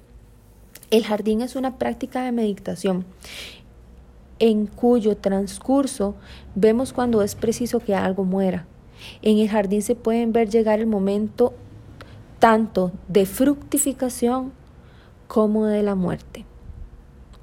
el 0.89 1.03
jardín 1.03 1.41
es 1.41 1.56
una 1.56 1.77
práctica 1.77 2.24
de 2.24 2.32
meditación 2.32 3.06
en 4.39 4.67
cuyo 4.67 5.17
transcurso 5.17 6.15
vemos 6.56 6.94
cuando 6.94 7.22
es 7.22 7.36
preciso 7.36 7.79
que 7.79 7.96
algo 7.96 8.24
muera. 8.24 8.65
En 9.22 9.38
el 9.38 9.50
jardín 9.50 9.82
se 9.82 9.96
pueden 9.96 10.34
ver 10.34 10.50
llegar 10.50 10.79
el 10.79 10.88
momento 10.88 11.53
tanto 12.39 12.91
de 13.08 13.25
fructificación 13.25 14.51
como 15.27 15.65
de 15.65 15.84
la 15.84 15.96
muerte. 15.96 16.46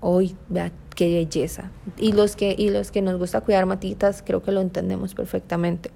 Hoy, 0.01 0.37
vea 0.49 0.73
qué 0.95 1.13
belleza. 1.13 1.71
Y 1.99 2.13
los 2.13 2.37
que, 2.37 2.55
y 2.57 2.71
los 2.71 2.91
que 2.91 3.03
nos 3.03 3.19
gusta 3.19 3.41
cuidar 3.41 3.67
matitas, 3.67 4.23
creo 4.25 4.43
que 4.43 4.53
lo 4.53 4.61
entendemos 4.61 5.15
perfectamente. 5.15 5.91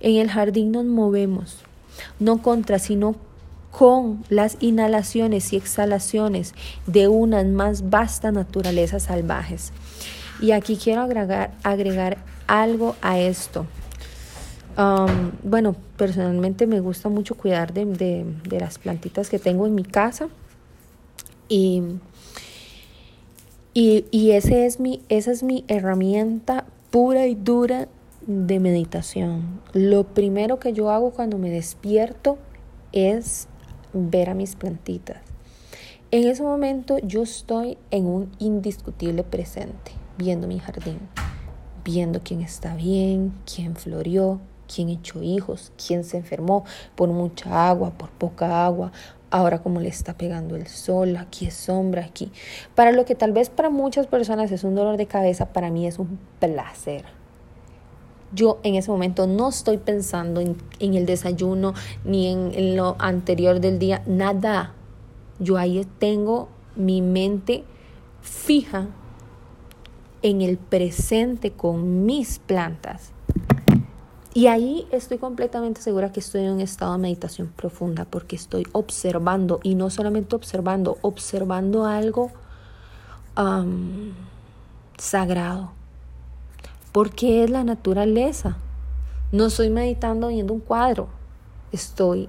En 0.00 0.16
el 0.16 0.30
jardín 0.30 0.72
nos 0.72 0.84
movemos, 0.84 1.58
no 2.18 2.42
contra, 2.42 2.78
sino 2.78 3.16
con 3.70 4.24
las 4.30 4.56
inhalaciones 4.60 5.52
y 5.52 5.56
exhalaciones 5.56 6.54
de 6.86 7.08
unas 7.08 7.44
más 7.46 7.90
vastas 7.90 8.32
naturalezas 8.32 9.04
salvajes. 9.04 9.72
Y 10.40 10.50
aquí 10.52 10.76
quiero 10.76 11.02
agregar, 11.02 11.52
agregar 11.62 12.18
algo 12.46 12.94
a 13.02 13.18
esto. 13.18 13.66
Bueno, 15.42 15.74
personalmente 15.96 16.66
me 16.66 16.80
gusta 16.80 17.08
mucho 17.08 17.34
cuidar 17.34 17.72
de, 17.72 18.26
las 18.50 18.78
plantitas 18.78 19.30
que 19.30 19.38
tengo 19.38 19.66
en 19.66 19.74
mi 19.74 19.84
casa. 19.84 20.28
Y, 21.48 21.82
y, 23.72 24.30
ese 24.32 24.66
es 24.66 24.80
mi, 24.80 25.02
esa 25.08 25.30
es 25.30 25.42
mi 25.42 25.64
herramienta 25.68 26.66
pura 26.90 27.26
y 27.26 27.34
dura 27.34 27.88
de 28.26 28.60
meditación. 28.60 29.60
Lo 29.72 30.04
primero 30.04 30.58
que 30.58 30.72
yo 30.72 30.90
hago 30.90 31.12
cuando 31.12 31.38
me 31.38 31.50
despierto 31.50 32.36
es 32.92 33.48
ver 33.94 34.28
a 34.28 34.34
mis 34.34 34.56
plantitas. 34.56 35.18
En 36.10 36.28
ese 36.28 36.42
momento 36.42 36.98
yo 36.98 37.22
estoy 37.22 37.78
en 37.90 38.06
un 38.06 38.30
indiscutible 38.38 39.22
presente 39.24 40.05
viendo 40.16 40.46
mi 40.46 40.58
jardín, 40.58 40.98
viendo 41.84 42.20
quién 42.22 42.40
está 42.40 42.74
bien, 42.74 43.32
quién 43.44 43.76
floreó, 43.76 44.40
quién 44.72 44.88
echó 44.88 45.22
hijos, 45.22 45.72
quién 45.84 46.04
se 46.04 46.16
enfermó 46.16 46.64
por 46.94 47.08
mucha 47.08 47.68
agua, 47.68 47.90
por 47.90 48.10
poca 48.10 48.66
agua, 48.66 48.92
ahora 49.30 49.62
como 49.62 49.80
le 49.80 49.88
está 49.88 50.14
pegando 50.14 50.56
el 50.56 50.66
sol, 50.66 51.16
aquí 51.16 51.46
es 51.46 51.54
sombra, 51.54 52.04
aquí. 52.04 52.30
Para 52.74 52.92
lo 52.92 53.04
que 53.04 53.14
tal 53.14 53.32
vez 53.32 53.50
para 53.50 53.70
muchas 53.70 54.06
personas 54.06 54.50
es 54.50 54.64
un 54.64 54.74
dolor 54.74 54.96
de 54.96 55.06
cabeza, 55.06 55.52
para 55.52 55.70
mí 55.70 55.86
es 55.86 55.98
un 55.98 56.18
placer. 56.40 57.04
Yo 58.32 58.58
en 58.64 58.74
ese 58.74 58.90
momento 58.90 59.26
no 59.26 59.48
estoy 59.48 59.78
pensando 59.78 60.40
en, 60.40 60.56
el 60.80 61.06
desayuno 61.06 61.74
ni 62.04 62.26
en 62.26 62.76
lo 62.76 62.96
anterior 62.98 63.60
del 63.60 63.78
día, 63.78 64.02
nada. 64.06 64.74
Yo 65.38 65.56
ahí 65.58 65.86
tengo 65.98 66.48
mi 66.74 67.02
mente 67.02 67.64
fija 68.22 68.88
en 70.22 70.42
el 70.42 70.58
presente 70.58 71.52
con 71.52 72.04
mis 72.04 72.38
plantas. 72.38 73.12
Y 74.34 74.48
ahí 74.48 74.86
estoy 74.92 75.16
completamente 75.16 75.80
segura 75.80 76.12
que 76.12 76.20
estoy 76.20 76.42
en 76.42 76.50
un 76.50 76.60
estado 76.60 76.92
de 76.92 76.98
meditación 76.98 77.50
profunda 77.56 78.04
porque 78.04 78.36
estoy 78.36 78.66
observando 78.72 79.60
y 79.62 79.74
no 79.76 79.88
solamente 79.88 80.36
observando, 80.36 80.98
observando 81.00 81.86
algo 81.86 82.30
sagrado. 84.98 85.72
Porque 86.92 87.44
es 87.44 87.50
la 87.50 87.64
naturaleza. 87.64 88.58
No 89.32 89.46
estoy 89.46 89.70
meditando 89.70 90.28
viendo 90.28 90.52
un 90.52 90.60
cuadro, 90.60 91.08
estoy 91.72 92.28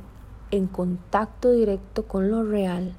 en 0.51 0.67
contacto 0.67 1.51
directo 1.51 2.07
con 2.07 2.31
lo 2.31 2.43
real, 2.43 2.93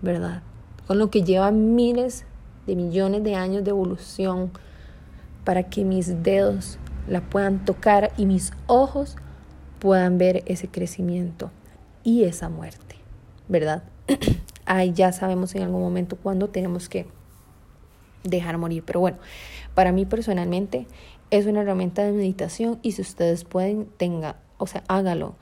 ¿verdad? 0.00 0.42
Con 0.86 0.98
lo 0.98 1.10
que 1.10 1.22
lleva 1.22 1.50
miles 1.50 2.24
de 2.68 2.76
millones 2.76 3.24
de 3.24 3.34
años 3.34 3.64
de 3.64 3.70
evolución 3.70 4.52
para 5.44 5.64
que 5.64 5.84
mis 5.84 6.22
dedos 6.22 6.78
la 7.08 7.22
puedan 7.22 7.64
tocar 7.64 8.12
y 8.18 8.26
mis 8.26 8.52
ojos 8.66 9.16
puedan 9.78 10.18
ver 10.18 10.42
ese 10.44 10.68
crecimiento 10.68 11.50
y 12.04 12.24
esa 12.24 12.50
muerte, 12.50 12.96
¿verdad? 13.48 13.82
Ahí 14.66 14.92
ya 14.92 15.12
sabemos 15.12 15.54
en 15.54 15.62
algún 15.62 15.80
momento 15.80 16.16
cuándo 16.16 16.48
tenemos 16.48 16.90
que 16.90 17.06
dejar 18.22 18.58
morir. 18.58 18.82
Pero 18.84 19.00
bueno, 19.00 19.16
para 19.74 19.90
mí 19.90 20.04
personalmente 20.04 20.86
es 21.30 21.46
una 21.46 21.62
herramienta 21.62 22.04
de 22.04 22.12
meditación 22.12 22.78
y 22.82 22.92
si 22.92 23.00
ustedes 23.00 23.44
pueden, 23.44 23.86
tenga, 23.96 24.36
o 24.58 24.66
sea, 24.66 24.84
hágalo. 24.88 25.36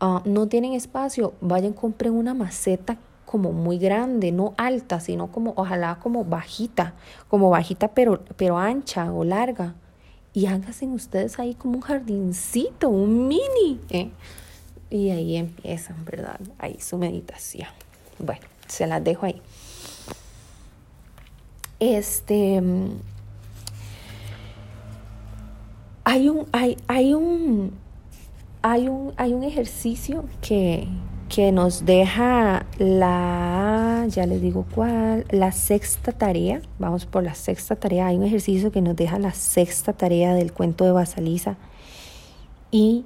Ah, 0.00 0.22
no 0.24 0.46
tienen 0.46 0.72
espacio, 0.72 1.34
vayan, 1.42 1.74
compren 1.74 2.14
una 2.14 2.32
maceta 2.32 2.96
como 3.26 3.52
muy 3.52 3.78
grande, 3.78 4.32
no 4.32 4.54
alta, 4.56 5.00
sino 5.00 5.30
como, 5.30 5.52
ojalá 5.56 5.98
como 6.00 6.24
bajita, 6.24 6.94
como 7.28 7.50
bajita 7.50 7.88
pero, 7.88 8.24
pero 8.36 8.56
ancha 8.56 9.12
o 9.12 9.24
larga. 9.24 9.74
Y 10.32 10.46
háganse 10.46 10.86
ustedes 10.86 11.38
ahí 11.38 11.54
como 11.54 11.76
un 11.76 11.80
jardincito, 11.80 12.88
un 12.88 13.26
mini. 13.26 13.80
¿eh? 13.90 14.10
Y 14.90 15.10
ahí 15.10 15.36
empiezan, 15.36 16.04
¿verdad? 16.04 16.38
Ahí 16.58 16.78
su 16.80 16.98
meditación. 16.98 17.68
Bueno, 18.18 18.42
se 18.68 18.86
las 18.86 19.02
dejo 19.02 19.26
ahí. 19.26 19.42
Este. 21.80 22.62
Hay 26.04 26.28
un, 26.28 26.46
hay, 26.52 26.76
hay 26.86 27.14
un, 27.14 27.72
hay 28.62 28.88
un, 28.88 29.12
hay 29.16 29.34
un 29.34 29.42
ejercicio 29.42 30.24
que, 30.40 30.86
que 31.28 31.52
nos 31.52 31.84
deja 31.84 32.66
la, 32.78 34.06
ya 34.08 34.26
les 34.26 34.40
digo 34.40 34.66
cuál, 34.74 35.26
la 35.30 35.52
sexta 35.52 36.12
tarea. 36.12 36.60
Vamos 36.78 37.06
por 37.06 37.22
la 37.22 37.34
sexta 37.34 37.76
tarea. 37.76 38.06
Hay 38.06 38.16
un 38.16 38.24
ejercicio 38.24 38.70
que 38.70 38.80
nos 38.80 38.96
deja 38.96 39.18
la 39.18 39.32
sexta 39.32 39.92
tarea 39.92 40.34
del 40.34 40.52
cuento 40.52 40.84
de 40.84 40.92
Basaliza. 40.92 41.56
Y, 42.70 43.04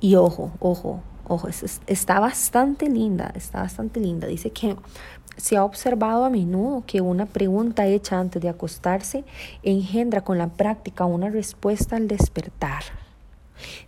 y 0.00 0.16
ojo, 0.16 0.52
ojo, 0.58 1.02
ojo, 1.28 1.48
está 1.86 2.20
bastante 2.20 2.88
linda, 2.88 3.32
está 3.34 3.60
bastante 3.60 4.00
linda. 4.00 4.26
Dice 4.26 4.50
que 4.50 4.76
se 5.36 5.56
ha 5.56 5.64
observado 5.64 6.24
a 6.24 6.30
menudo 6.30 6.84
que 6.86 7.00
una 7.00 7.26
pregunta 7.26 7.86
hecha 7.86 8.18
antes 8.18 8.42
de 8.42 8.48
acostarse 8.48 9.24
engendra 9.62 10.22
con 10.22 10.38
la 10.38 10.48
práctica 10.48 11.04
una 11.04 11.30
respuesta 11.30 11.96
al 11.96 12.08
despertar. 12.08 12.82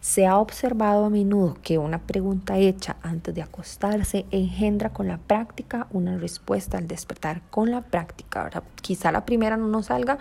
Se 0.01 0.27
ha 0.27 0.39
observado 0.39 1.05
a 1.05 1.11
menudo 1.11 1.57
que 1.63 1.79
una 1.79 1.99
pregunta 1.99 2.59
hecha 2.59 2.97
antes 3.03 3.35
de 3.35 3.43
acostarse 3.43 4.27
engendra 4.31 4.93
con 4.93 5.09
la 5.09 5.19
práctica 5.19 5.87
una 5.91 6.19
respuesta 6.19 6.79
al 6.79 6.89
despertar. 6.89 7.43
Con 7.51 7.71
la 7.71 7.83
práctica, 7.83 8.51
quizá 8.81 9.13
la 9.13 9.25
primera 9.25 9.57
no 9.57 9.69
nos 9.69 9.87
salga, 9.87 10.19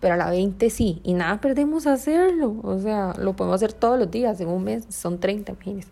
pero 0.00 0.14
a 0.14 0.16
la 0.16 0.30
20 0.30 0.70
sí. 0.70 1.00
Y 1.04 1.14
nada 1.14 1.40
perdemos 1.40 1.86
hacerlo. 1.86 2.56
O 2.62 2.78
sea, 2.78 3.14
lo 3.18 3.34
podemos 3.34 3.56
hacer 3.56 3.72
todos 3.72 3.98
los 3.98 4.10
días. 4.10 4.40
En 4.40 4.48
un 4.48 4.64
mes 4.64 4.84
son 4.88 5.20
30, 5.20 5.52
imagínense. 5.52 5.90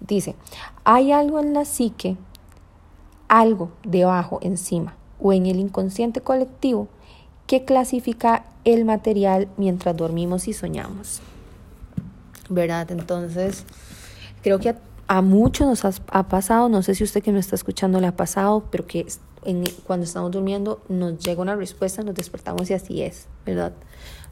Dice, 0.00 0.34
hay 0.84 1.12
algo 1.12 1.40
en 1.40 1.54
la 1.54 1.64
psique, 1.64 2.16
algo 3.28 3.70
debajo, 3.84 4.38
encima 4.42 4.94
o 5.20 5.32
en 5.32 5.46
el 5.46 5.58
inconsciente 5.58 6.20
colectivo 6.20 6.88
que 7.46 7.64
clasifica 7.64 8.44
el 8.64 8.84
material 8.84 9.48
mientras 9.56 9.96
dormimos 9.96 10.48
y 10.48 10.52
soñamos. 10.52 11.20
¿Verdad? 12.48 12.90
Entonces, 12.90 13.64
creo 14.42 14.58
que 14.58 14.74
a, 15.08 15.22
muchos 15.22 15.66
nos 15.66 16.00
ha, 16.08 16.28
pasado, 16.28 16.68
no 16.68 16.82
sé 16.82 16.94
si 16.94 17.04
usted 17.04 17.22
que 17.22 17.32
me 17.32 17.38
está 17.38 17.54
escuchando 17.54 18.00
le 18.00 18.06
ha 18.06 18.16
pasado, 18.16 18.64
pero 18.70 18.86
que 18.86 19.06
cuando 19.86 20.04
estamos 20.04 20.32
durmiendo 20.32 20.82
nos 20.88 21.18
llega 21.18 21.40
una 21.40 21.54
respuesta, 21.54 22.02
nos 22.02 22.14
despertamos 22.14 22.68
y 22.70 22.74
así 22.74 23.02
es, 23.02 23.26
¿verdad? 23.44 23.72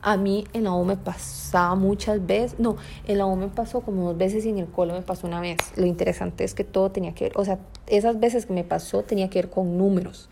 A 0.03 0.17
mí 0.17 0.45
en 0.53 0.65
la 0.65 0.73
U 0.73 0.85
me 0.85 0.97
pasaba 0.97 1.75
muchas 1.77 2.27
veces, 2.27 2.59
no, 2.59 2.77
en 3.07 3.19
la 3.19 3.27
U 3.27 3.37
me 3.37 3.49
pasó 3.49 3.81
como 3.81 4.09
dos 4.09 4.19
veces 4.19 4.45
y 4.45 4.51
en 4.51 4.59
el 4.59 4.67
cole 4.67 4.93
me 4.93 5.03
pasó 5.03 5.27
una 5.27 5.41
vez. 5.41 5.59
Lo 5.77 5.87
interesante 5.87 6.45
es 6.45 6.55
que 6.55 6.65
todo 6.65 6.91
tenía 6.91 7.15
que 7.15 7.25
ver, 7.25 7.33
o 7.37 7.45
sea, 7.45 7.59
esas 7.87 8.19
veces 8.19 8.47
que 8.47 8.53
me 8.53 8.65
pasó 8.65 9.03
tenía 9.03 9.31
que 9.31 9.39
ver 9.39 9.51
con 9.51 9.79
números. 9.79 10.29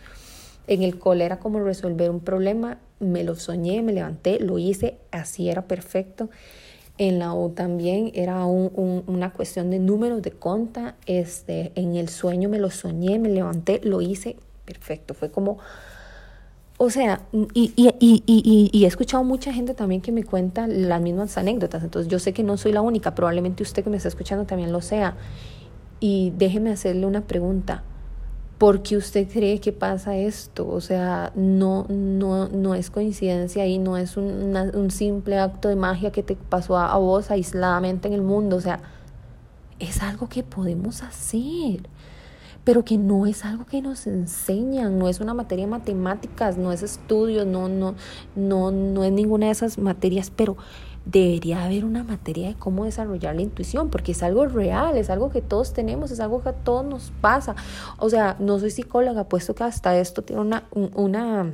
En 0.66 0.82
el 0.82 0.98
cole 0.98 1.24
era 1.24 1.38
como 1.38 1.60
resolver 1.60 2.10
un 2.10 2.20
problema, 2.20 2.78
me 3.00 3.24
lo 3.24 3.34
soñé, 3.34 3.82
me 3.82 3.92
levanté, 3.92 4.40
lo 4.40 4.58
hice, 4.58 4.98
así 5.10 5.48
era 5.48 5.62
perfecto 5.62 6.28
en 7.08 7.18
la 7.18 7.34
U 7.34 7.50
también 7.50 8.12
era 8.14 8.44
una 8.46 9.32
cuestión 9.32 9.70
de 9.70 9.78
números 9.78 10.22
de 10.22 10.30
conta. 10.30 10.94
Este, 11.06 11.72
en 11.74 11.96
el 11.96 12.08
sueño 12.08 12.48
me 12.48 12.58
lo 12.58 12.70
soñé, 12.70 13.18
me 13.18 13.28
levanté, 13.28 13.80
lo 13.82 14.00
hice 14.00 14.36
perfecto. 14.64 15.12
Fue 15.12 15.30
como, 15.30 15.58
o 16.76 16.90
sea, 16.90 17.22
y, 17.32 17.72
y, 17.76 18.70
y, 18.72 18.84
he 18.84 18.86
escuchado 18.86 19.24
mucha 19.24 19.52
gente 19.52 19.74
también 19.74 20.00
que 20.00 20.12
me 20.12 20.22
cuenta 20.22 20.66
las 20.66 21.00
mismas 21.00 21.36
anécdotas. 21.38 21.82
Entonces 21.82 22.10
yo 22.10 22.18
sé 22.18 22.32
que 22.32 22.44
no 22.44 22.56
soy 22.56 22.72
la 22.72 22.82
única, 22.82 23.14
probablemente 23.14 23.62
usted 23.62 23.82
que 23.82 23.90
me 23.90 23.96
está 23.96 24.08
escuchando 24.08 24.44
también 24.44 24.70
lo 24.70 24.80
sea. 24.80 25.16
Y 25.98 26.32
déjeme 26.36 26.70
hacerle 26.70 27.06
una 27.06 27.22
pregunta. 27.22 27.82
¿Por 28.62 28.80
qué 28.80 28.96
usted 28.96 29.28
cree 29.28 29.58
que 29.58 29.72
pasa 29.72 30.16
esto? 30.16 30.68
O 30.68 30.80
sea, 30.80 31.32
no, 31.34 31.84
no, 31.88 32.48
no 32.48 32.76
es 32.76 32.90
coincidencia 32.90 33.66
y 33.66 33.78
no 33.78 33.96
es 33.96 34.16
un 34.16 34.88
simple 34.92 35.36
acto 35.40 35.68
de 35.68 35.74
magia 35.74 36.12
que 36.12 36.22
te 36.22 36.36
pasó 36.36 36.78
a, 36.78 36.96
vos 36.96 37.32
aisladamente 37.32 38.06
en 38.06 38.14
el 38.14 38.22
mundo. 38.22 38.54
O 38.54 38.60
sea, 38.60 38.78
es 39.80 40.00
algo 40.00 40.28
que 40.28 40.44
podemos 40.44 41.02
hacer, 41.02 41.88
pero 42.62 42.84
que 42.84 42.98
no 42.98 43.26
es 43.26 43.44
algo 43.44 43.66
que 43.66 43.82
nos 43.82 44.06
enseñan, 44.06 44.96
no 44.96 45.08
es 45.08 45.18
una 45.18 45.34
materia 45.34 45.64
de 45.64 45.70
matemáticas, 45.72 46.56
no 46.56 46.70
es 46.70 46.84
estudios, 46.84 47.44
no, 47.44 47.68
no, 47.68 47.96
no, 48.36 48.70
no 48.70 49.02
es 49.02 49.10
ninguna 49.10 49.46
de 49.46 49.52
esas 49.52 49.76
materias, 49.76 50.30
pero 50.30 50.56
debería 51.04 51.64
haber 51.64 51.84
una 51.84 52.04
materia 52.04 52.48
de 52.48 52.54
cómo 52.54 52.84
desarrollar 52.84 53.34
la 53.34 53.42
intuición, 53.42 53.90
porque 53.90 54.12
es 54.12 54.22
algo 54.22 54.46
real, 54.46 54.96
es 54.96 55.10
algo 55.10 55.30
que 55.30 55.42
todos 55.42 55.72
tenemos, 55.72 56.10
es 56.10 56.20
algo 56.20 56.42
que 56.42 56.50
a 56.50 56.52
todos 56.52 56.84
nos 56.84 57.12
pasa. 57.20 57.56
O 57.98 58.08
sea, 58.08 58.36
no 58.38 58.58
soy 58.58 58.70
psicóloga, 58.70 59.24
puesto 59.24 59.54
que 59.54 59.64
hasta 59.64 59.98
esto 59.98 60.22
tiene 60.22 60.42
una, 60.42 60.64
una 60.94 61.50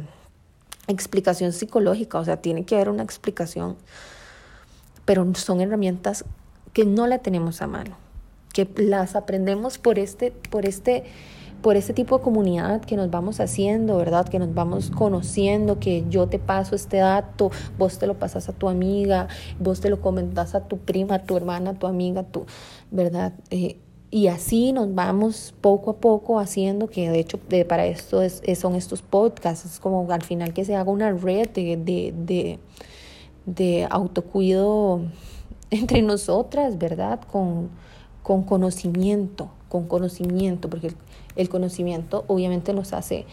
explicación 0.87 1.53
psicológica, 1.53 2.19
o 2.19 2.25
sea, 2.25 2.39
tiene 2.39 2.65
que 2.65 2.75
haber 2.75 2.91
una 2.91 3.03
explicación, 3.03 3.77
pero 5.05 5.27
son 5.35 5.61
herramientas 5.61 6.25
que 6.73 6.85
no 6.85 7.07
la 7.07 7.19
tenemos 7.19 7.63
a 7.63 7.67
mano, 7.67 7.97
que 8.53 8.69
las 8.77 9.17
aprendemos 9.17 9.79
por 9.79 9.99
este, 9.99 10.33
por 10.51 10.67
este 10.67 11.05
por 11.63 11.77
este 11.77 11.93
tipo 11.93 12.19
de 12.19 12.25
comunidad 12.25 12.83
que 12.83 12.97
nos 12.97 13.11
vamos 13.11 13.41
haciendo, 13.41 13.97
¿verdad? 13.97 14.29
Que 14.29 14.39
nos 14.39 14.55
vamos 14.55 14.91
conociendo, 14.91 15.79
que 15.79 16.05
yo 16.09 16.29
te 16.29 16.39
paso 16.39 16.75
este 16.75 16.99
dato, 16.99 17.51
vos 17.79 17.99
te 17.99 18.07
lo 18.07 18.15
pasas 18.19 18.49
a 18.49 18.53
tu 18.53 18.69
amiga, 18.69 19.29
vos 19.59 19.81
te 19.81 19.91
lo 19.91 20.01
comentas 20.01 20.55
a 20.55 20.69
tu 20.69 20.79
prima, 20.79 21.17
a 21.17 21.23
tu 21.25 21.37
hermana, 21.37 21.71
a 21.71 21.75
tu 21.75 21.87
amiga, 21.87 22.23
tu, 22.23 22.47
¿verdad? 22.91 23.33
Eh, 23.51 23.79
y 24.11 24.29
así 24.29 24.73
nos 24.73 24.95
vamos 24.95 25.55
poco 25.61 25.91
a 25.91 25.97
poco 25.97 26.39
haciendo, 26.39 26.87
que 26.89 27.11
de 27.11 27.19
hecho 27.19 27.39
para 27.69 27.87
esto 27.87 28.23
es, 28.23 28.43
son 28.59 28.75
estos 28.75 29.03
podcasts, 29.03 29.67
es 29.67 29.81
como 29.81 30.11
al 30.11 30.23
final 30.23 30.55
que 30.55 30.65
se 30.65 30.75
haga 30.77 30.91
una 30.91 31.13
red 31.13 31.51
de, 31.51 31.77
de, 31.77 32.15
de, 32.17 32.59
de 33.45 33.87
autocuido 33.91 35.03
entre 35.71 36.01
nosotras, 36.01 36.79
¿verdad? 36.79 37.21
Con, 37.31 37.69
con 38.23 38.45
conocimiento, 38.45 39.51
con 39.69 39.87
conocimiento, 39.87 40.71
porque 40.71 40.93
el 41.39 41.49
conocimiento 41.49 42.25
obviamente 42.27 42.75
nos 42.75 42.93
hace 42.93 43.25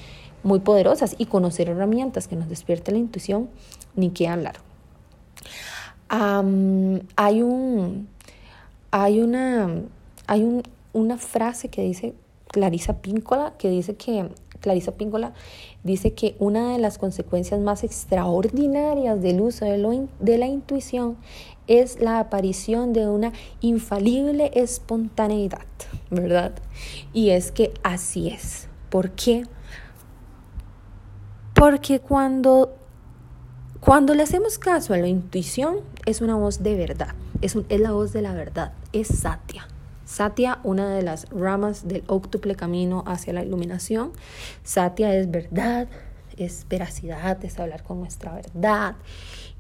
muy 0.43 0.59
poderosas 0.59 1.15
y 1.17 1.25
conocer 1.25 1.69
herramientas 1.69 2.27
que 2.27 2.35
nos 2.35 2.47
despierten 2.47 2.93
la 2.93 2.99
intuición, 2.99 3.49
ni 3.95 4.11
qué 4.11 4.27
hablar. 4.27 4.55
hay 6.07 7.41
un, 7.41 8.07
hay 8.91 9.19
una, 9.19 9.69
hay 10.27 10.43
un, 10.43 10.63
una 10.93 11.17
frase 11.17 11.69
que 11.69 11.81
dice 11.81 12.13
Clarisa 12.47 13.01
Píncola, 13.01 13.53
que 13.57 13.69
dice 13.69 13.95
que 13.95 14.29
Clarisa 14.65 14.93
Píncola 14.93 15.34
dice 15.84 16.13
que 16.13 16.36
una 16.39 16.71
de 16.71 16.80
las 16.80 16.97
consecuencias 16.97 17.62
más 17.62 17.84
extraordinarias 17.84 19.21
del 19.21 19.39
uso 19.39 19.63
de, 19.63 20.38
la 20.38 20.47
intuición 20.47 21.17
es 21.67 22.01
la 22.01 22.19
aparición 22.19 22.91
de 22.91 23.08
una 23.08 23.32
infalible 23.62 24.49
espontaneidad, 24.56 25.67
¿verdad? 26.10 26.54
Y 27.13 27.30
es 27.30 27.51
que 27.51 27.73
así 27.84 28.30
es. 28.30 28.67
¿Por 28.89 29.12
qué? 29.12 29.43
Porque 31.54 31.99
cuando, 31.99 32.73
cuando 33.80 34.15
le 34.15 34.23
hacemos 34.23 34.58
caso 34.58 34.95
a 34.95 34.97
la 34.97 35.08
intuición, 35.08 35.82
es 36.08 36.21
una 36.21 36.36
voz 36.36 36.63
de 36.63 36.75
verdad, 36.75 37.13
es, 37.41 37.56
es 37.69 37.80
la 37.80 37.91
voz 37.91 38.13
de 38.13 38.23
la 38.23 38.34
verdad, 38.34 38.73
es 38.93 39.10
Satya. 39.10 39.67
Satya, 40.05 40.59
una 40.63 40.89
de 40.89 41.01
las 41.01 41.27
ramas 41.29 41.87
del 41.87 42.03
octuple 42.07 42.55
camino 42.55 43.03
hacia 43.07 43.33
la 43.33 43.43
iluminación. 43.43 44.11
Satya 44.63 45.15
es 45.15 45.29
verdad, 45.29 45.87
es 46.37 46.65
veracidad, 46.69 47.43
es 47.43 47.59
hablar 47.59 47.83
con 47.83 47.99
nuestra 47.99 48.33
verdad. 48.33 48.95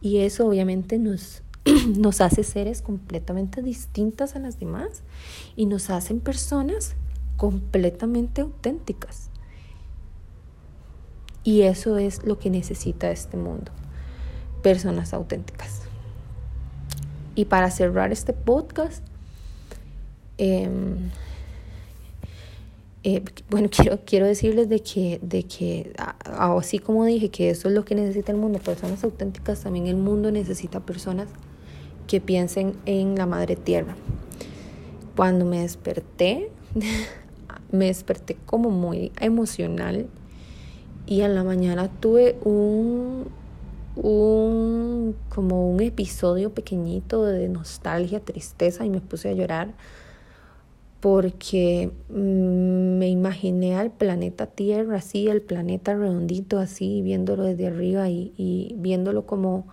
Y 0.01 0.17
eso 0.17 0.47
obviamente 0.47 0.99
nos, 0.99 1.41
nos 1.97 2.21
hace 2.21 2.43
seres 2.43 2.81
completamente 2.81 3.61
distintas 3.61 4.35
a 4.35 4.39
las 4.39 4.59
demás 4.59 5.01
y 5.55 5.65
nos 5.65 5.89
hacen 5.89 6.19
personas 6.19 6.95
completamente 7.37 8.41
auténticas. 8.41 9.29
Y 11.43 11.61
eso 11.61 11.97
es 11.97 12.23
lo 12.23 12.39
que 12.39 12.49
necesita 12.49 13.11
este 13.11 13.37
mundo, 13.37 13.71
personas 14.63 15.13
auténticas. 15.13 15.81
Y 17.35 17.45
para 17.45 17.69
cerrar 17.69 18.11
este 18.11 18.33
podcast, 18.33 19.03
em, 20.37 21.11
eh, 23.07 23.23
bueno, 23.51 23.69
quiero, 23.75 23.99
quiero 24.03 24.25
decirles 24.25 24.67
de 24.67 24.81
que, 24.81 25.19
de 25.21 25.43
que, 25.43 25.93
así 26.25 26.79
como 26.79 27.05
dije 27.05 27.29
que 27.29 27.51
eso 27.51 27.67
es 27.67 27.75
lo 27.75 27.85
que 27.85 27.93
necesita 27.93 28.31
el 28.31 28.39
mundo, 28.39 28.59
personas 28.59 29.03
auténticas, 29.03 29.61
también 29.61 29.87
el 29.87 29.95
mundo 29.95 30.31
necesita 30.31 30.79
personas 30.79 31.29
que 32.07 32.19
piensen 32.19 32.73
en 32.85 33.15
la 33.15 33.27
madre 33.27 33.55
tierra. 33.55 33.95
Cuando 35.15 35.45
me 35.45 35.59
desperté, 35.61 36.49
me 37.71 37.85
desperté 37.85 38.37
como 38.45 38.71
muy 38.71 39.11
emocional 39.19 40.07
y 41.05 41.21
en 41.21 41.35
la 41.35 41.43
mañana 41.43 41.89
tuve 41.99 42.37
un, 42.43 43.27
un 43.95 45.15
como 45.29 45.69
un 45.69 45.79
episodio 45.81 46.53
pequeñito 46.53 47.23
de 47.23 47.49
nostalgia, 47.49 48.19
tristeza 48.19 48.83
y 48.83 48.89
me 48.89 48.99
puse 48.99 49.29
a 49.29 49.33
llorar 49.33 49.73
porque 51.05 51.91
mm, 52.09 52.97
me 52.97 53.07
imaginé 53.09 53.75
al 53.75 53.91
planeta 53.91 54.47
Tierra 54.47 54.97
así, 54.97 55.27
el 55.27 55.43
planeta 55.43 55.93
redondito 55.93 56.57
así, 56.57 57.03
viéndolo 57.03 57.43
desde 57.43 57.67
arriba 57.67 58.09
y, 58.09 58.73
viéndolo 58.79 59.27
como 59.27 59.67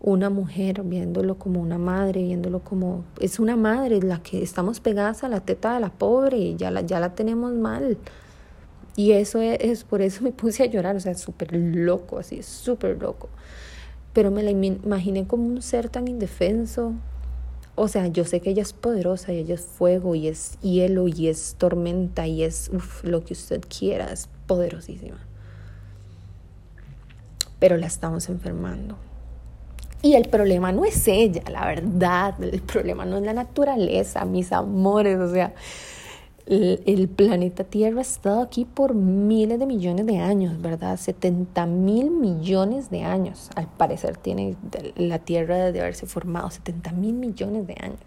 una 0.00 0.28
mujer, 0.28 0.82
viéndolo 0.82 1.38
como 1.38 1.60
una 1.62 1.78
madre, 1.78 2.24
viéndolo 2.24 2.64
como 2.64 3.04
es 3.20 3.38
una 3.38 3.54
madre 3.54 4.02
la 4.02 4.24
que 4.24 4.42
estamos 4.42 4.80
pegadas 4.80 5.22
a 5.22 5.28
la 5.28 5.38
teta 5.38 5.72
de 5.74 5.78
la 5.78 5.90
pobre 5.90 6.36
y 6.36 6.56
ya 6.56 6.72
la, 6.72 6.80
ya 6.80 6.98
la 6.98 7.14
tenemos 7.14 7.52
mal. 7.52 7.96
Y 8.96 9.12
eso 9.12 9.40
es, 9.40 9.84
por 9.84 10.02
eso 10.02 10.24
me 10.24 10.32
puse 10.32 10.64
a 10.64 10.66
llorar, 10.66 10.96
o 10.96 11.00
sea, 11.00 11.14
súper 11.14 11.54
loco, 11.54 12.18
así, 12.18 12.42
súper 12.42 13.00
loco. 13.00 13.28
Pero 14.12 14.32
me 14.32 14.42
la 14.42 14.50
imaginé 14.50 15.28
como 15.28 15.46
un 15.46 15.62
ser 15.62 15.90
tan 15.90 16.08
indefenso. 16.08 16.92
O 17.76 17.88
sea, 17.88 18.06
yo 18.06 18.24
sé 18.24 18.40
que 18.40 18.50
ella 18.50 18.62
es 18.62 18.72
poderosa 18.72 19.34
y 19.34 19.38
ella 19.38 19.54
es 19.54 19.60
fuego 19.60 20.14
y 20.14 20.28
es 20.28 20.58
hielo 20.62 21.08
y 21.08 21.28
es 21.28 21.56
tormenta 21.58 22.26
y 22.26 22.42
es 22.42 22.70
lo 23.02 23.22
que 23.22 23.34
usted 23.34 23.62
quiera, 23.68 24.12
es 24.12 24.28
poderosísima. 24.46 25.18
Pero 27.58 27.76
la 27.76 27.86
estamos 27.86 28.30
enfermando. 28.30 28.96
Y 30.00 30.14
el 30.14 30.28
problema 30.28 30.72
no 30.72 30.86
es 30.86 31.06
ella, 31.06 31.42
la 31.50 31.66
verdad, 31.66 32.42
el 32.42 32.62
problema 32.62 33.04
no 33.04 33.18
es 33.18 33.24
la 33.24 33.32
naturaleza, 33.34 34.24
mis 34.24 34.52
amores, 34.52 35.18
o 35.18 35.30
sea, 35.32 35.52
el, 36.46 37.08
planeta 37.08 37.64
Tierra 37.64 37.98
ha 37.98 38.02
estado 38.02 38.40
aquí 38.40 38.64
por 38.64 38.94
miles 38.94 39.58
de 39.58 39.66
millones 39.66 40.06
de 40.06 40.18
años, 40.18 40.60
¿verdad? 40.60 40.96
70 40.96 41.66
mil 41.66 42.10
millones 42.10 42.90
de 42.90 43.02
años, 43.02 43.50
al 43.56 43.68
parecer 43.68 44.16
tiene 44.16 44.56
la 44.96 45.18
Tierra 45.18 45.72
de 45.72 45.80
haberse 45.80 46.06
formado, 46.06 46.50
70 46.50 46.92
mil 46.92 47.14
millones 47.14 47.66
de 47.66 47.76
años 47.80 48.00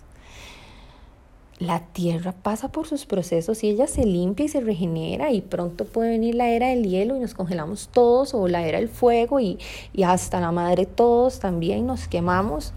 la 1.60 1.82
tierra 1.82 2.32
pasa 2.32 2.70
por 2.70 2.88
sus 2.88 3.06
procesos 3.06 3.64
y 3.64 3.70
ella 3.70 3.86
se 3.86 4.06
limpia 4.06 4.46
y 4.46 4.50
se 4.50 4.62
regenera 4.62 5.32
y 5.32 5.42
pronto 5.42 5.84
puede 5.84 6.12
venir 6.12 6.36
la 6.36 6.48
era 6.50 6.70
del 6.70 6.88
hielo 6.88 7.18
y 7.18 7.20
nos 7.20 7.34
congelamos 7.34 7.90
todos 7.90 8.34
o 8.34 8.48
la 8.48 8.66
era 8.66 8.80
del 8.80 8.88
fuego 8.88 9.42
y, 9.42 9.60
hasta 10.04 10.40
la 10.40 10.54
madre 10.54 10.86
todos 10.86 11.40
también 11.40 11.86
nos 11.86 12.08
quemamos 12.08 12.74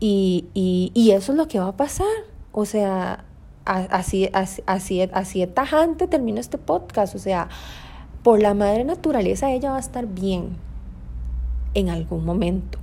y, 0.00 0.46
y, 0.52 1.10
eso 1.12 1.32
es 1.32 1.38
lo 1.38 1.48
que 1.48 1.58
va 1.58 1.68
a 1.68 1.76
pasar. 1.76 2.06
O 2.52 2.66
sea, 2.66 3.24
así, 3.66 4.30
así, 4.32 4.62
así, 4.66 5.02
así 5.12 5.46
tajante 5.46 6.06
termino 6.06 6.40
este 6.40 6.58
podcast. 6.58 7.14
O 7.14 7.18
sea, 7.18 7.48
por 8.22 8.40
la 8.40 8.54
madre 8.54 8.84
naturaleza 8.84 9.50
ella 9.50 9.70
va 9.70 9.76
a 9.76 9.80
estar 9.80 10.06
bien 10.06 10.56
en 11.74 11.90
algún 11.90 12.24
momento 12.24 12.78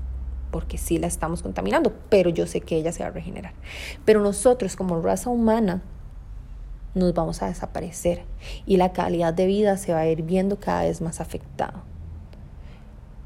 porque 0.52 0.78
sí 0.78 1.00
la 1.00 1.08
estamos 1.08 1.41
contaminando, 1.41 1.91
pero 2.10 2.30
yo 2.30 2.46
sé 2.46 2.62
que 2.62 2.78
ella 2.78 2.91
se 2.91 3.02
va 3.02 3.10
a 3.10 3.12
regenerar. 3.12 3.54
Pero 4.06 4.22
nosotros 4.22 4.76
como 4.76 5.02
raza 5.02 5.32
humana 5.32 5.82
nos 6.93 7.13
vamos 7.15 7.41
a 7.41 7.48
desaparecer 7.48 8.24
y 8.67 8.78
la 8.78 8.93
calidad 8.93 9.34
de 9.34 9.48
vida 9.48 9.78
se 9.78 9.93
va 9.93 10.02
a 10.02 10.08
ir 10.08 10.22
viendo 10.22 10.60
cada 10.60 10.84
vez 10.84 11.02
más 11.02 11.22
afectada 11.22 11.84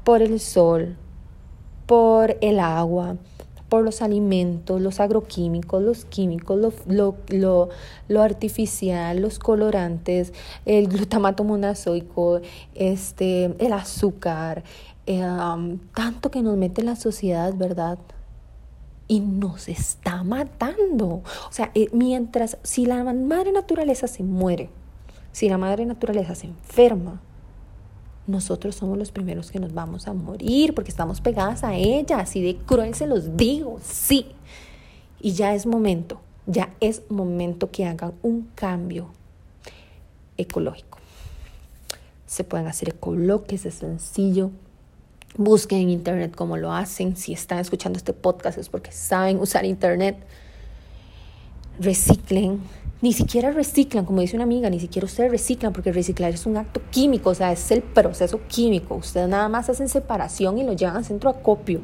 por 0.04 0.22
el 0.22 0.40
sol, 0.40 0.96
por 1.84 2.38
el 2.40 2.60
agua, 2.60 3.16
por 3.68 3.84
los 3.84 4.02
alimentos, 4.02 4.80
los 4.80 5.00
agroquímicos, 5.00 5.82
los 5.82 6.04
químicos, 6.04 6.58
lo, 6.86 7.14
lo, 7.28 7.68
lo, 8.08 8.22
artificial, 8.22 9.20
los 9.20 9.38
colorantes, 9.38 10.32
el 10.64 10.88
glutamato 10.88 11.44
monozoico, 11.44 12.40
este, 12.74 13.54
el 13.58 13.72
azúcar, 13.72 14.64
Em, 15.10 15.78
tanto 15.94 16.30
que 16.30 16.42
nos 16.42 16.58
mete 16.58 16.82
la 16.82 16.94
sociedad, 16.94 17.54
¿verdad? 17.54 17.98
Y 19.06 19.20
nos 19.20 19.66
está 19.68 20.22
matando. 20.22 21.22
O 21.48 21.50
sea, 21.50 21.70
eh, 21.74 21.88
mientras, 21.94 22.58
si 22.62 22.84
la 22.84 23.02
madre 23.04 23.50
naturaleza 23.50 24.06
se 24.06 24.22
muere, 24.22 24.68
si 25.32 25.48
la 25.48 25.56
madre 25.56 25.86
naturaleza 25.86 26.34
se 26.34 26.48
enferma, 26.48 27.22
nosotros 28.28 28.76
somos 28.76 28.96
los 28.96 29.10
primeros 29.10 29.50
que 29.50 29.58
nos 29.58 29.74
vamos 29.74 30.06
a 30.06 30.12
morir 30.12 30.74
porque 30.74 30.90
estamos 30.90 31.20
pegadas 31.20 31.64
a 31.64 31.74
ella, 31.74 32.20
así 32.20 32.40
de 32.40 32.56
cruel 32.56 32.94
se 32.94 33.06
los 33.08 33.36
digo, 33.36 33.80
sí. 33.82 34.26
Y 35.20 35.32
ya 35.32 35.54
es 35.54 35.66
momento, 35.66 36.20
ya 36.46 36.72
es 36.80 37.02
momento 37.10 37.70
que 37.70 37.86
hagan 37.86 38.12
un 38.22 38.48
cambio 38.54 39.08
ecológico. 40.36 40.98
Se 42.26 42.44
pueden 42.44 42.68
hacer 42.68 42.90
ecoloques, 42.90 43.66
es 43.66 43.74
sencillo, 43.74 44.52
Busquen 45.36 45.78
en 45.82 45.90
internet 45.90 46.34
cómo 46.34 46.56
lo 46.56 46.72
hacen. 46.72 47.16
Si 47.16 47.32
están 47.32 47.58
escuchando 47.58 47.96
este 47.96 48.12
podcast 48.12 48.58
es 48.58 48.68
porque 48.68 48.92
saben 48.92 49.38
usar 49.38 49.64
internet. 49.64 50.16
Reciclen. 51.78 52.60
Ni 53.00 53.12
siquiera 53.12 53.52
reciclan, 53.52 54.04
como 54.04 54.20
dice 54.20 54.34
una 54.34 54.42
amiga, 54.42 54.68
ni 54.70 54.80
siquiera 54.80 55.06
ustedes 55.06 55.30
reciclan, 55.30 55.72
porque 55.72 55.92
reciclar 55.92 56.32
es 56.32 56.46
un 56.46 56.56
acto 56.56 56.82
químico, 56.90 57.30
o 57.30 57.34
sea, 57.34 57.52
es 57.52 57.70
el 57.70 57.82
proceso 57.82 58.40
químico. 58.48 58.96
Ustedes 58.96 59.28
nada 59.28 59.48
más 59.48 59.70
hacen 59.70 59.88
separación 59.88 60.58
y 60.58 60.64
lo 60.64 60.72
llevan 60.72 60.96
al 60.96 61.04
centro 61.04 61.30
acopio. 61.30 61.80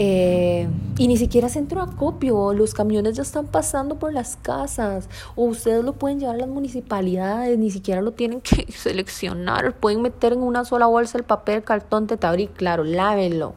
Eh, 0.00 0.68
y 0.96 1.08
ni 1.08 1.16
siquiera 1.16 1.48
centro 1.48 1.82
acopio, 1.82 2.54
los 2.54 2.72
camiones 2.72 3.16
ya 3.16 3.22
están 3.22 3.48
pasando 3.48 3.98
por 3.98 4.12
las 4.12 4.36
casas, 4.36 5.08
o 5.34 5.42
ustedes 5.46 5.84
lo 5.84 5.94
pueden 5.94 6.20
llevar 6.20 6.36
a 6.36 6.38
las 6.38 6.48
municipalidades, 6.48 7.58
ni 7.58 7.72
siquiera 7.72 8.00
lo 8.00 8.12
tienen 8.12 8.40
que 8.40 8.70
seleccionar, 8.72 9.74
pueden 9.74 10.02
meter 10.02 10.34
en 10.34 10.42
una 10.42 10.64
sola 10.64 10.86
bolsa 10.86 11.18
el 11.18 11.24
papel, 11.24 11.64
cartón, 11.64 12.06
tetabrí, 12.06 12.46
claro, 12.46 12.84
lávenlo. 12.84 13.54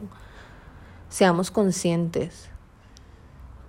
Seamos 1.08 1.52
conscientes. 1.52 2.51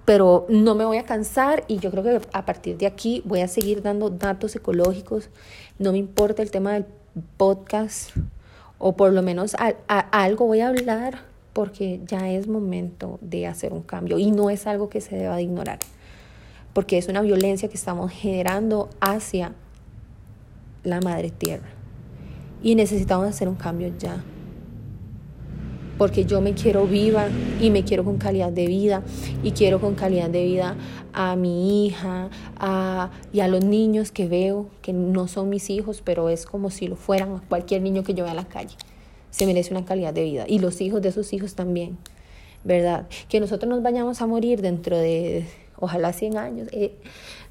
Pero 0.06 0.46
no 0.50 0.76
me 0.76 0.86
voy 0.86 0.98
a 0.98 1.06
cansar 1.06 1.64
y 1.68 1.80
yo 1.80 1.90
creo 1.92 2.04
que 2.04 2.22
a 2.34 2.46
partir 2.46 2.78
de 2.78 2.88
aquí 2.88 3.22
voy 3.26 3.42
a 3.42 3.48
seguir 3.48 3.82
dando 3.82 4.10
datos 4.10 4.56
ecológicos. 4.56 5.30
No 5.80 5.92
me 5.94 5.98
importa 5.98 6.42
el 6.42 6.52
tema 6.52 6.74
del 6.74 6.86
podcast, 7.38 8.12
o 8.80 8.98
por 8.98 9.14
lo 9.14 9.22
menos 9.22 9.56
algo 9.88 10.46
voy 10.46 10.60
a 10.60 10.68
hablar 10.68 11.22
porque 11.54 12.02
ya 12.06 12.30
es 12.32 12.48
momento 12.48 13.20
de 13.22 13.48
hacer 13.48 13.72
un 13.72 13.82
cambio 13.82 14.18
y 14.18 14.32
no 14.32 14.50
es 14.50 14.68
algo 14.68 14.90
que 14.90 15.00
se 15.00 15.16
deba 15.16 15.36
de 15.38 15.44
ignorar, 15.44 15.80
porque 16.74 16.98
es 16.98 17.08
una 17.08 17.22
violencia 17.22 17.70
que 17.70 17.76
estamos 17.76 18.12
generando 18.12 18.90
hacia 19.00 19.54
la 20.84 21.00
madre 21.00 21.30
tierra 21.30 21.70
y 22.62 22.76
necesitamos 22.76 23.28
hacer 23.28 23.48
un 23.48 23.56
cambio 23.56 23.94
ya. 23.98 24.24
Porque 25.98 26.26
yo 26.26 26.42
me 26.42 26.54
quiero 26.54 26.86
viva 26.86 27.28
y 27.62 27.70
me 27.70 27.84
quiero 27.84 28.04
con 28.04 28.18
calidad 28.18 28.52
de 28.52 28.68
vida 28.68 29.04
y 29.44 29.52
quiero 29.52 29.80
con 29.80 29.96
calidad 29.96 30.30
de 30.30 30.44
vida 30.44 30.76
a 31.14 31.36
mi 31.36 31.86
hija 31.86 32.30
a, 32.58 33.12
y 33.32 33.42
a 33.42 33.48
los 33.48 33.64
niños 33.64 34.12
que 34.12 34.28
veo, 34.28 34.70
que 34.82 34.92
no 34.94 35.28
son 35.28 35.50
mis 35.50 35.70
hijos, 35.70 36.02
pero 36.04 36.30
es 36.30 36.46
como 36.46 36.72
si 36.72 36.88
lo 36.88 36.96
fueran 36.96 37.40
cualquier 37.48 37.82
niño 37.82 38.04
que 38.04 38.14
yo 38.14 38.24
vea 38.24 38.32
en 38.32 38.38
la 38.38 38.48
calle 38.48 38.76
se 39.34 39.48
merece 39.48 39.72
una 39.72 39.84
calidad 39.84 40.14
de 40.14 40.24
vida 40.24 40.46
y 40.48 40.60
los 40.60 40.80
hijos 40.80 41.02
de 41.02 41.12
sus 41.12 41.34
hijos 41.34 41.56
también, 41.56 41.98
¿verdad? 42.64 43.08
Que 43.30 43.40
nosotros 43.40 43.68
nos 43.68 43.82
vayamos 43.82 44.22
a 44.22 44.28
morir 44.28 44.62
dentro 44.62 44.96
de, 44.96 45.48
ojalá 45.80 46.14
100 46.14 46.38
años, 46.38 46.68
eh, 46.72 46.96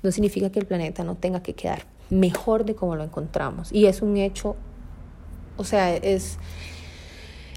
no 0.05 0.13
significa 0.13 0.51
que 0.51 0.61
el 0.61 0.67
planeta 0.67 1.03
no 1.03 1.17
tenga 1.17 1.43
que 1.43 1.55
quedar 1.55 1.85
mejor 2.09 2.65
de 2.65 2.77
como 2.77 2.95
lo 2.95 3.03
encontramos. 3.03 3.73
Y 3.73 3.87
es 3.87 4.01
un 4.01 4.17
hecho, 4.17 4.55
o 5.57 5.65
sea, 5.65 5.93
es, 5.97 6.39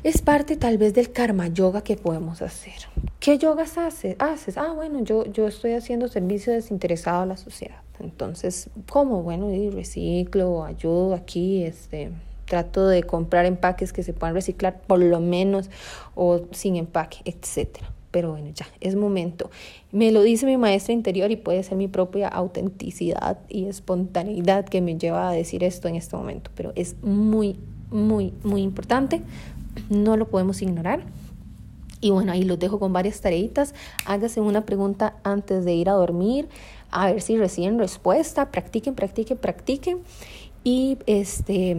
es 0.05 0.21
parte 0.21 0.55
tal 0.55 0.77
vez 0.77 0.93
del 0.93 1.11
karma 1.11 1.47
yoga 1.47 1.81
que 1.81 1.95
podemos 1.95 2.43
hacer. 2.43 2.75
¿Qué 3.19 3.39
yogas 3.39 3.79
haces? 3.79 4.15
haces? 4.19 4.55
Ah, 4.55 4.71
bueno, 4.71 5.03
yo, 5.03 5.25
yo 5.25 5.47
estoy 5.47 5.71
haciendo 5.71 6.07
servicio 6.09 6.53
desinteresado 6.53 7.23
a 7.23 7.25
la 7.25 7.37
sociedad. 7.37 7.81
Entonces, 7.99 8.69
¿cómo? 8.87 9.23
Bueno, 9.23 9.49
reciclo, 9.71 10.63
ayudo 10.63 11.15
aquí, 11.15 11.63
este, 11.63 12.11
Trato 12.45 12.87
de 12.87 13.01
comprar 13.01 13.47
empaques 13.47 13.91
que 13.91 14.03
se 14.03 14.13
puedan 14.13 14.35
reciclar 14.35 14.79
por 14.79 14.99
lo 14.99 15.19
menos 15.19 15.71
o 16.13 16.41
sin 16.51 16.75
empaque, 16.75 17.17
etcétera. 17.25 17.91
Pero 18.11 18.29
bueno, 18.29 18.51
ya 18.53 18.67
es 18.81 18.95
momento. 18.95 19.49
Me 19.91 20.11
lo 20.11 20.21
dice 20.21 20.45
mi 20.45 20.57
maestra 20.57 20.93
interior 20.93 21.31
y 21.31 21.35
puede 21.35 21.63
ser 21.63 21.79
mi 21.79 21.87
propia 21.87 22.27
autenticidad 22.27 23.39
y 23.49 23.65
espontaneidad 23.65 24.65
que 24.65 24.81
me 24.81 24.99
lleva 24.99 25.29
a 25.29 25.31
decir 25.31 25.63
esto 25.63 25.87
en 25.87 25.95
este 25.95 26.15
momento. 26.15 26.51
Pero 26.53 26.73
es 26.75 26.95
muy, 27.01 27.57
muy, 27.89 28.33
muy 28.43 28.61
importante. 28.61 29.23
No 29.89 30.17
lo 30.17 30.27
podemos 30.27 30.61
ignorar. 30.61 31.01
Y 32.01 32.11
bueno, 32.11 32.31
ahí 32.31 32.43
los 32.43 32.59
dejo 32.59 32.79
con 32.79 32.93
varias 32.93 33.21
tareitas. 33.21 33.73
Hágase 34.05 34.41
una 34.41 34.65
pregunta 34.65 35.15
antes 35.23 35.65
de 35.65 35.73
ir 35.73 35.89
a 35.89 35.93
dormir, 35.93 36.47
a 36.91 37.07
ver 37.07 37.21
si 37.21 37.37
reciben 37.37 37.79
respuesta. 37.79 38.51
Practiquen, 38.51 38.95
practiquen, 38.95 39.37
practiquen. 39.37 39.99
Y 40.63 40.97
este 41.05 41.75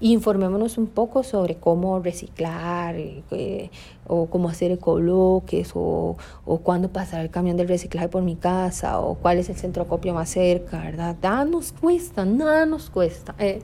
informémonos 0.00 0.78
un 0.78 0.86
poco 0.86 1.22
sobre 1.22 1.56
cómo 1.56 2.00
reciclar 2.00 2.96
eh, 2.96 3.70
o 4.06 4.26
cómo 4.26 4.48
hacer 4.48 4.72
ecobloques 4.72 5.72
o, 5.74 6.16
o 6.44 6.58
cuándo 6.58 6.88
pasar 6.92 7.20
el 7.22 7.30
camión 7.30 7.56
de 7.56 7.64
reciclaje 7.64 8.08
por 8.08 8.22
mi 8.22 8.36
casa 8.36 8.98
o 9.00 9.14
cuál 9.14 9.38
es 9.38 9.48
el 9.48 9.56
centro 9.56 9.86
copio 9.86 10.14
más 10.14 10.30
cerca, 10.30 10.78
¿verdad? 10.78 11.16
Nada 11.22 11.44
nos 11.44 11.72
cuesta, 11.72 12.24
nada 12.24 12.66
nos 12.66 12.90
cuesta. 12.90 13.34
Eh. 13.38 13.62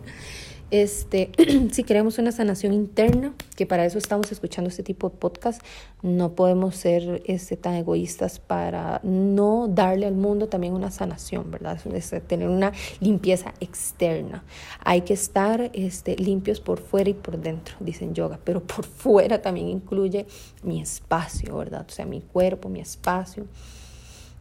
Este, 0.71 1.31
si 1.73 1.83
queremos 1.83 2.19
una 2.19 2.31
sanación 2.31 2.75
interna, 2.75 3.33
que 3.57 3.65
para 3.65 3.87
eso 3.87 3.97
estamos 3.97 4.31
escuchando 4.31 4.69
este 4.69 4.83
tipo 4.83 5.09
de 5.09 5.17
podcast, 5.17 5.63
no 6.03 6.33
podemos 6.33 6.77
ser 6.77 7.23
este, 7.27 7.57
tan 7.57 7.75
egoístas 7.75 8.39
para 8.39 9.01
no 9.03 9.67
darle 9.69 10.07
al 10.07 10.15
mundo 10.15 10.49
también 10.49 10.75
una 10.75 10.91
sanación, 10.91 11.51
¿verdad? 11.51 11.81
Es 11.95 12.11
tener 12.27 12.49
una 12.49 12.73
limpieza 13.01 13.55
externa. 13.61 14.45
Hay 14.85 15.03
que 15.03 15.15
estar 15.15 15.71
este, 15.73 16.17
limpios 16.17 16.61
por 16.61 16.81
fuera 16.81 17.11
y 17.11 17.15
por 17.15 17.39
dentro, 17.41 17.75
dicen 17.81 18.15
yoga, 18.15 18.39
pero 18.45 18.63
por 18.63 18.85
fuera 18.85 19.41
también 19.41 19.69
incluye 19.69 20.27
mi 20.63 20.81
espacio, 20.81 21.57
¿verdad? 21.57 21.87
O 21.89 21.93
sea, 21.93 22.05
mi 22.05 22.21
cuerpo, 22.21 22.69
mi 22.69 22.81
espacio 22.81 23.47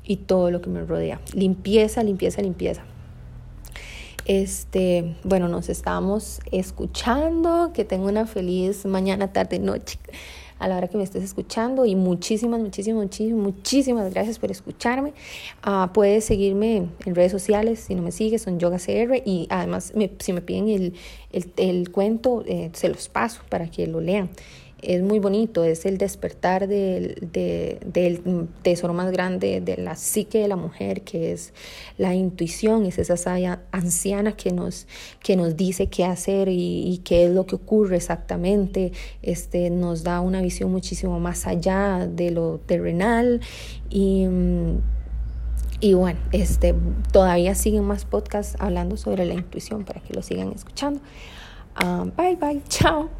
y 0.04 0.18
todo 0.18 0.52
lo 0.52 0.62
que 0.62 0.70
me 0.70 0.84
rodea. 0.84 1.22
Limpieza, 1.34 2.04
limpieza, 2.04 2.42
limpieza. 2.42 2.84
Este, 4.28 5.16
bueno, 5.24 5.48
nos 5.48 5.70
estamos 5.70 6.42
escuchando. 6.52 7.72
Que 7.74 7.86
tenga 7.86 8.08
una 8.08 8.28
feliz 8.28 8.86
mañana, 8.86 9.32
tarde, 9.32 9.58
noche 9.58 9.98
a 10.60 10.68
la 10.68 10.76
hora 10.78 10.88
que 10.88 10.98
me 10.98 11.04
estés 11.04 11.24
escuchando 11.24 11.86
y 11.86 11.96
muchísimas, 11.96 12.60
muchísimas, 12.60 13.08
muchísimas, 13.32 14.12
gracias 14.12 14.40
por 14.40 14.52
escucharme. 14.52 15.14
Uh, 15.66 15.88
puedes 15.94 16.26
seguirme 16.26 16.88
en 17.06 17.16
redes 17.16 17.32
sociales, 17.32 17.80
si 17.80 17.96
no 17.96 18.02
me 18.02 18.12
sigues, 18.12 18.42
son 18.42 18.60
Yoga 18.60 18.78
CR 18.78 19.22
y 19.24 19.48
además 19.50 19.94
si 20.20 20.34
me 20.34 20.42
piden 20.42 20.70
el, 20.70 20.94
el, 21.32 21.54
el 21.58 21.92
cuento, 21.92 22.44
eh, 22.48 22.72
se 22.74 22.90
los 22.90 23.08
paso 23.08 23.42
para 23.50 23.70
que 23.70 23.86
lo 23.88 24.02
lean 24.02 24.30
es 24.82 25.02
muy 25.02 25.20
bonito, 25.20 25.64
es 25.64 25.86
el 25.86 25.98
despertar 25.98 26.68
del, 26.68 27.30
del, 27.32 28.48
tesoro 28.62 28.94
más 28.94 29.12
grande 29.12 29.60
de 29.60 29.78
la 29.78 29.96
psique 29.96 30.40
de 30.40 30.48
la 30.48 30.56
mujer, 30.56 31.02
que 31.02 31.32
es 31.32 31.54
la 31.98 32.14
intuición, 32.14 32.86
es 32.86 33.00
esa 33.00 33.18
sabia 33.18 33.62
anciana 33.72 34.34
que 34.34 34.52
nos, 34.52 34.88
que 35.22 35.36
nos 35.36 35.56
dice 35.56 35.88
qué 35.88 36.06
hacer 36.06 36.48
y, 36.50 37.02
qué 37.04 37.26
es 37.26 37.32
lo 37.32 37.46
que 37.46 37.56
ocurre 37.56 37.98
exactamente, 37.98 38.92
este, 39.24 39.70
nos 39.70 40.04
da 40.04 40.22
una 40.22 40.42
visión 40.42 40.72
muchísimo 40.72 41.20
más 41.20 41.48
allá 41.48 42.08
de 42.08 42.32
lo 42.32 42.60
terrenal 42.60 43.42
y... 43.90 44.28
Y 45.80 45.94
bueno, 45.94 46.18
este, 46.32 46.74
todavía 47.12 47.54
siguen 47.54 47.84
más 47.84 48.04
podcasts 48.04 48.56
hablando 48.58 48.98
sobre 48.98 49.26
la 49.26 49.36
intuición 49.36 49.86
para 49.86 50.00
que 50.00 50.12
lo 50.12 50.24
sigan 50.24 50.52
escuchando. 50.52 51.02
Ah, 51.76 52.04
bye, 52.18 52.36
bye, 52.36 52.64
chao. 52.68 53.12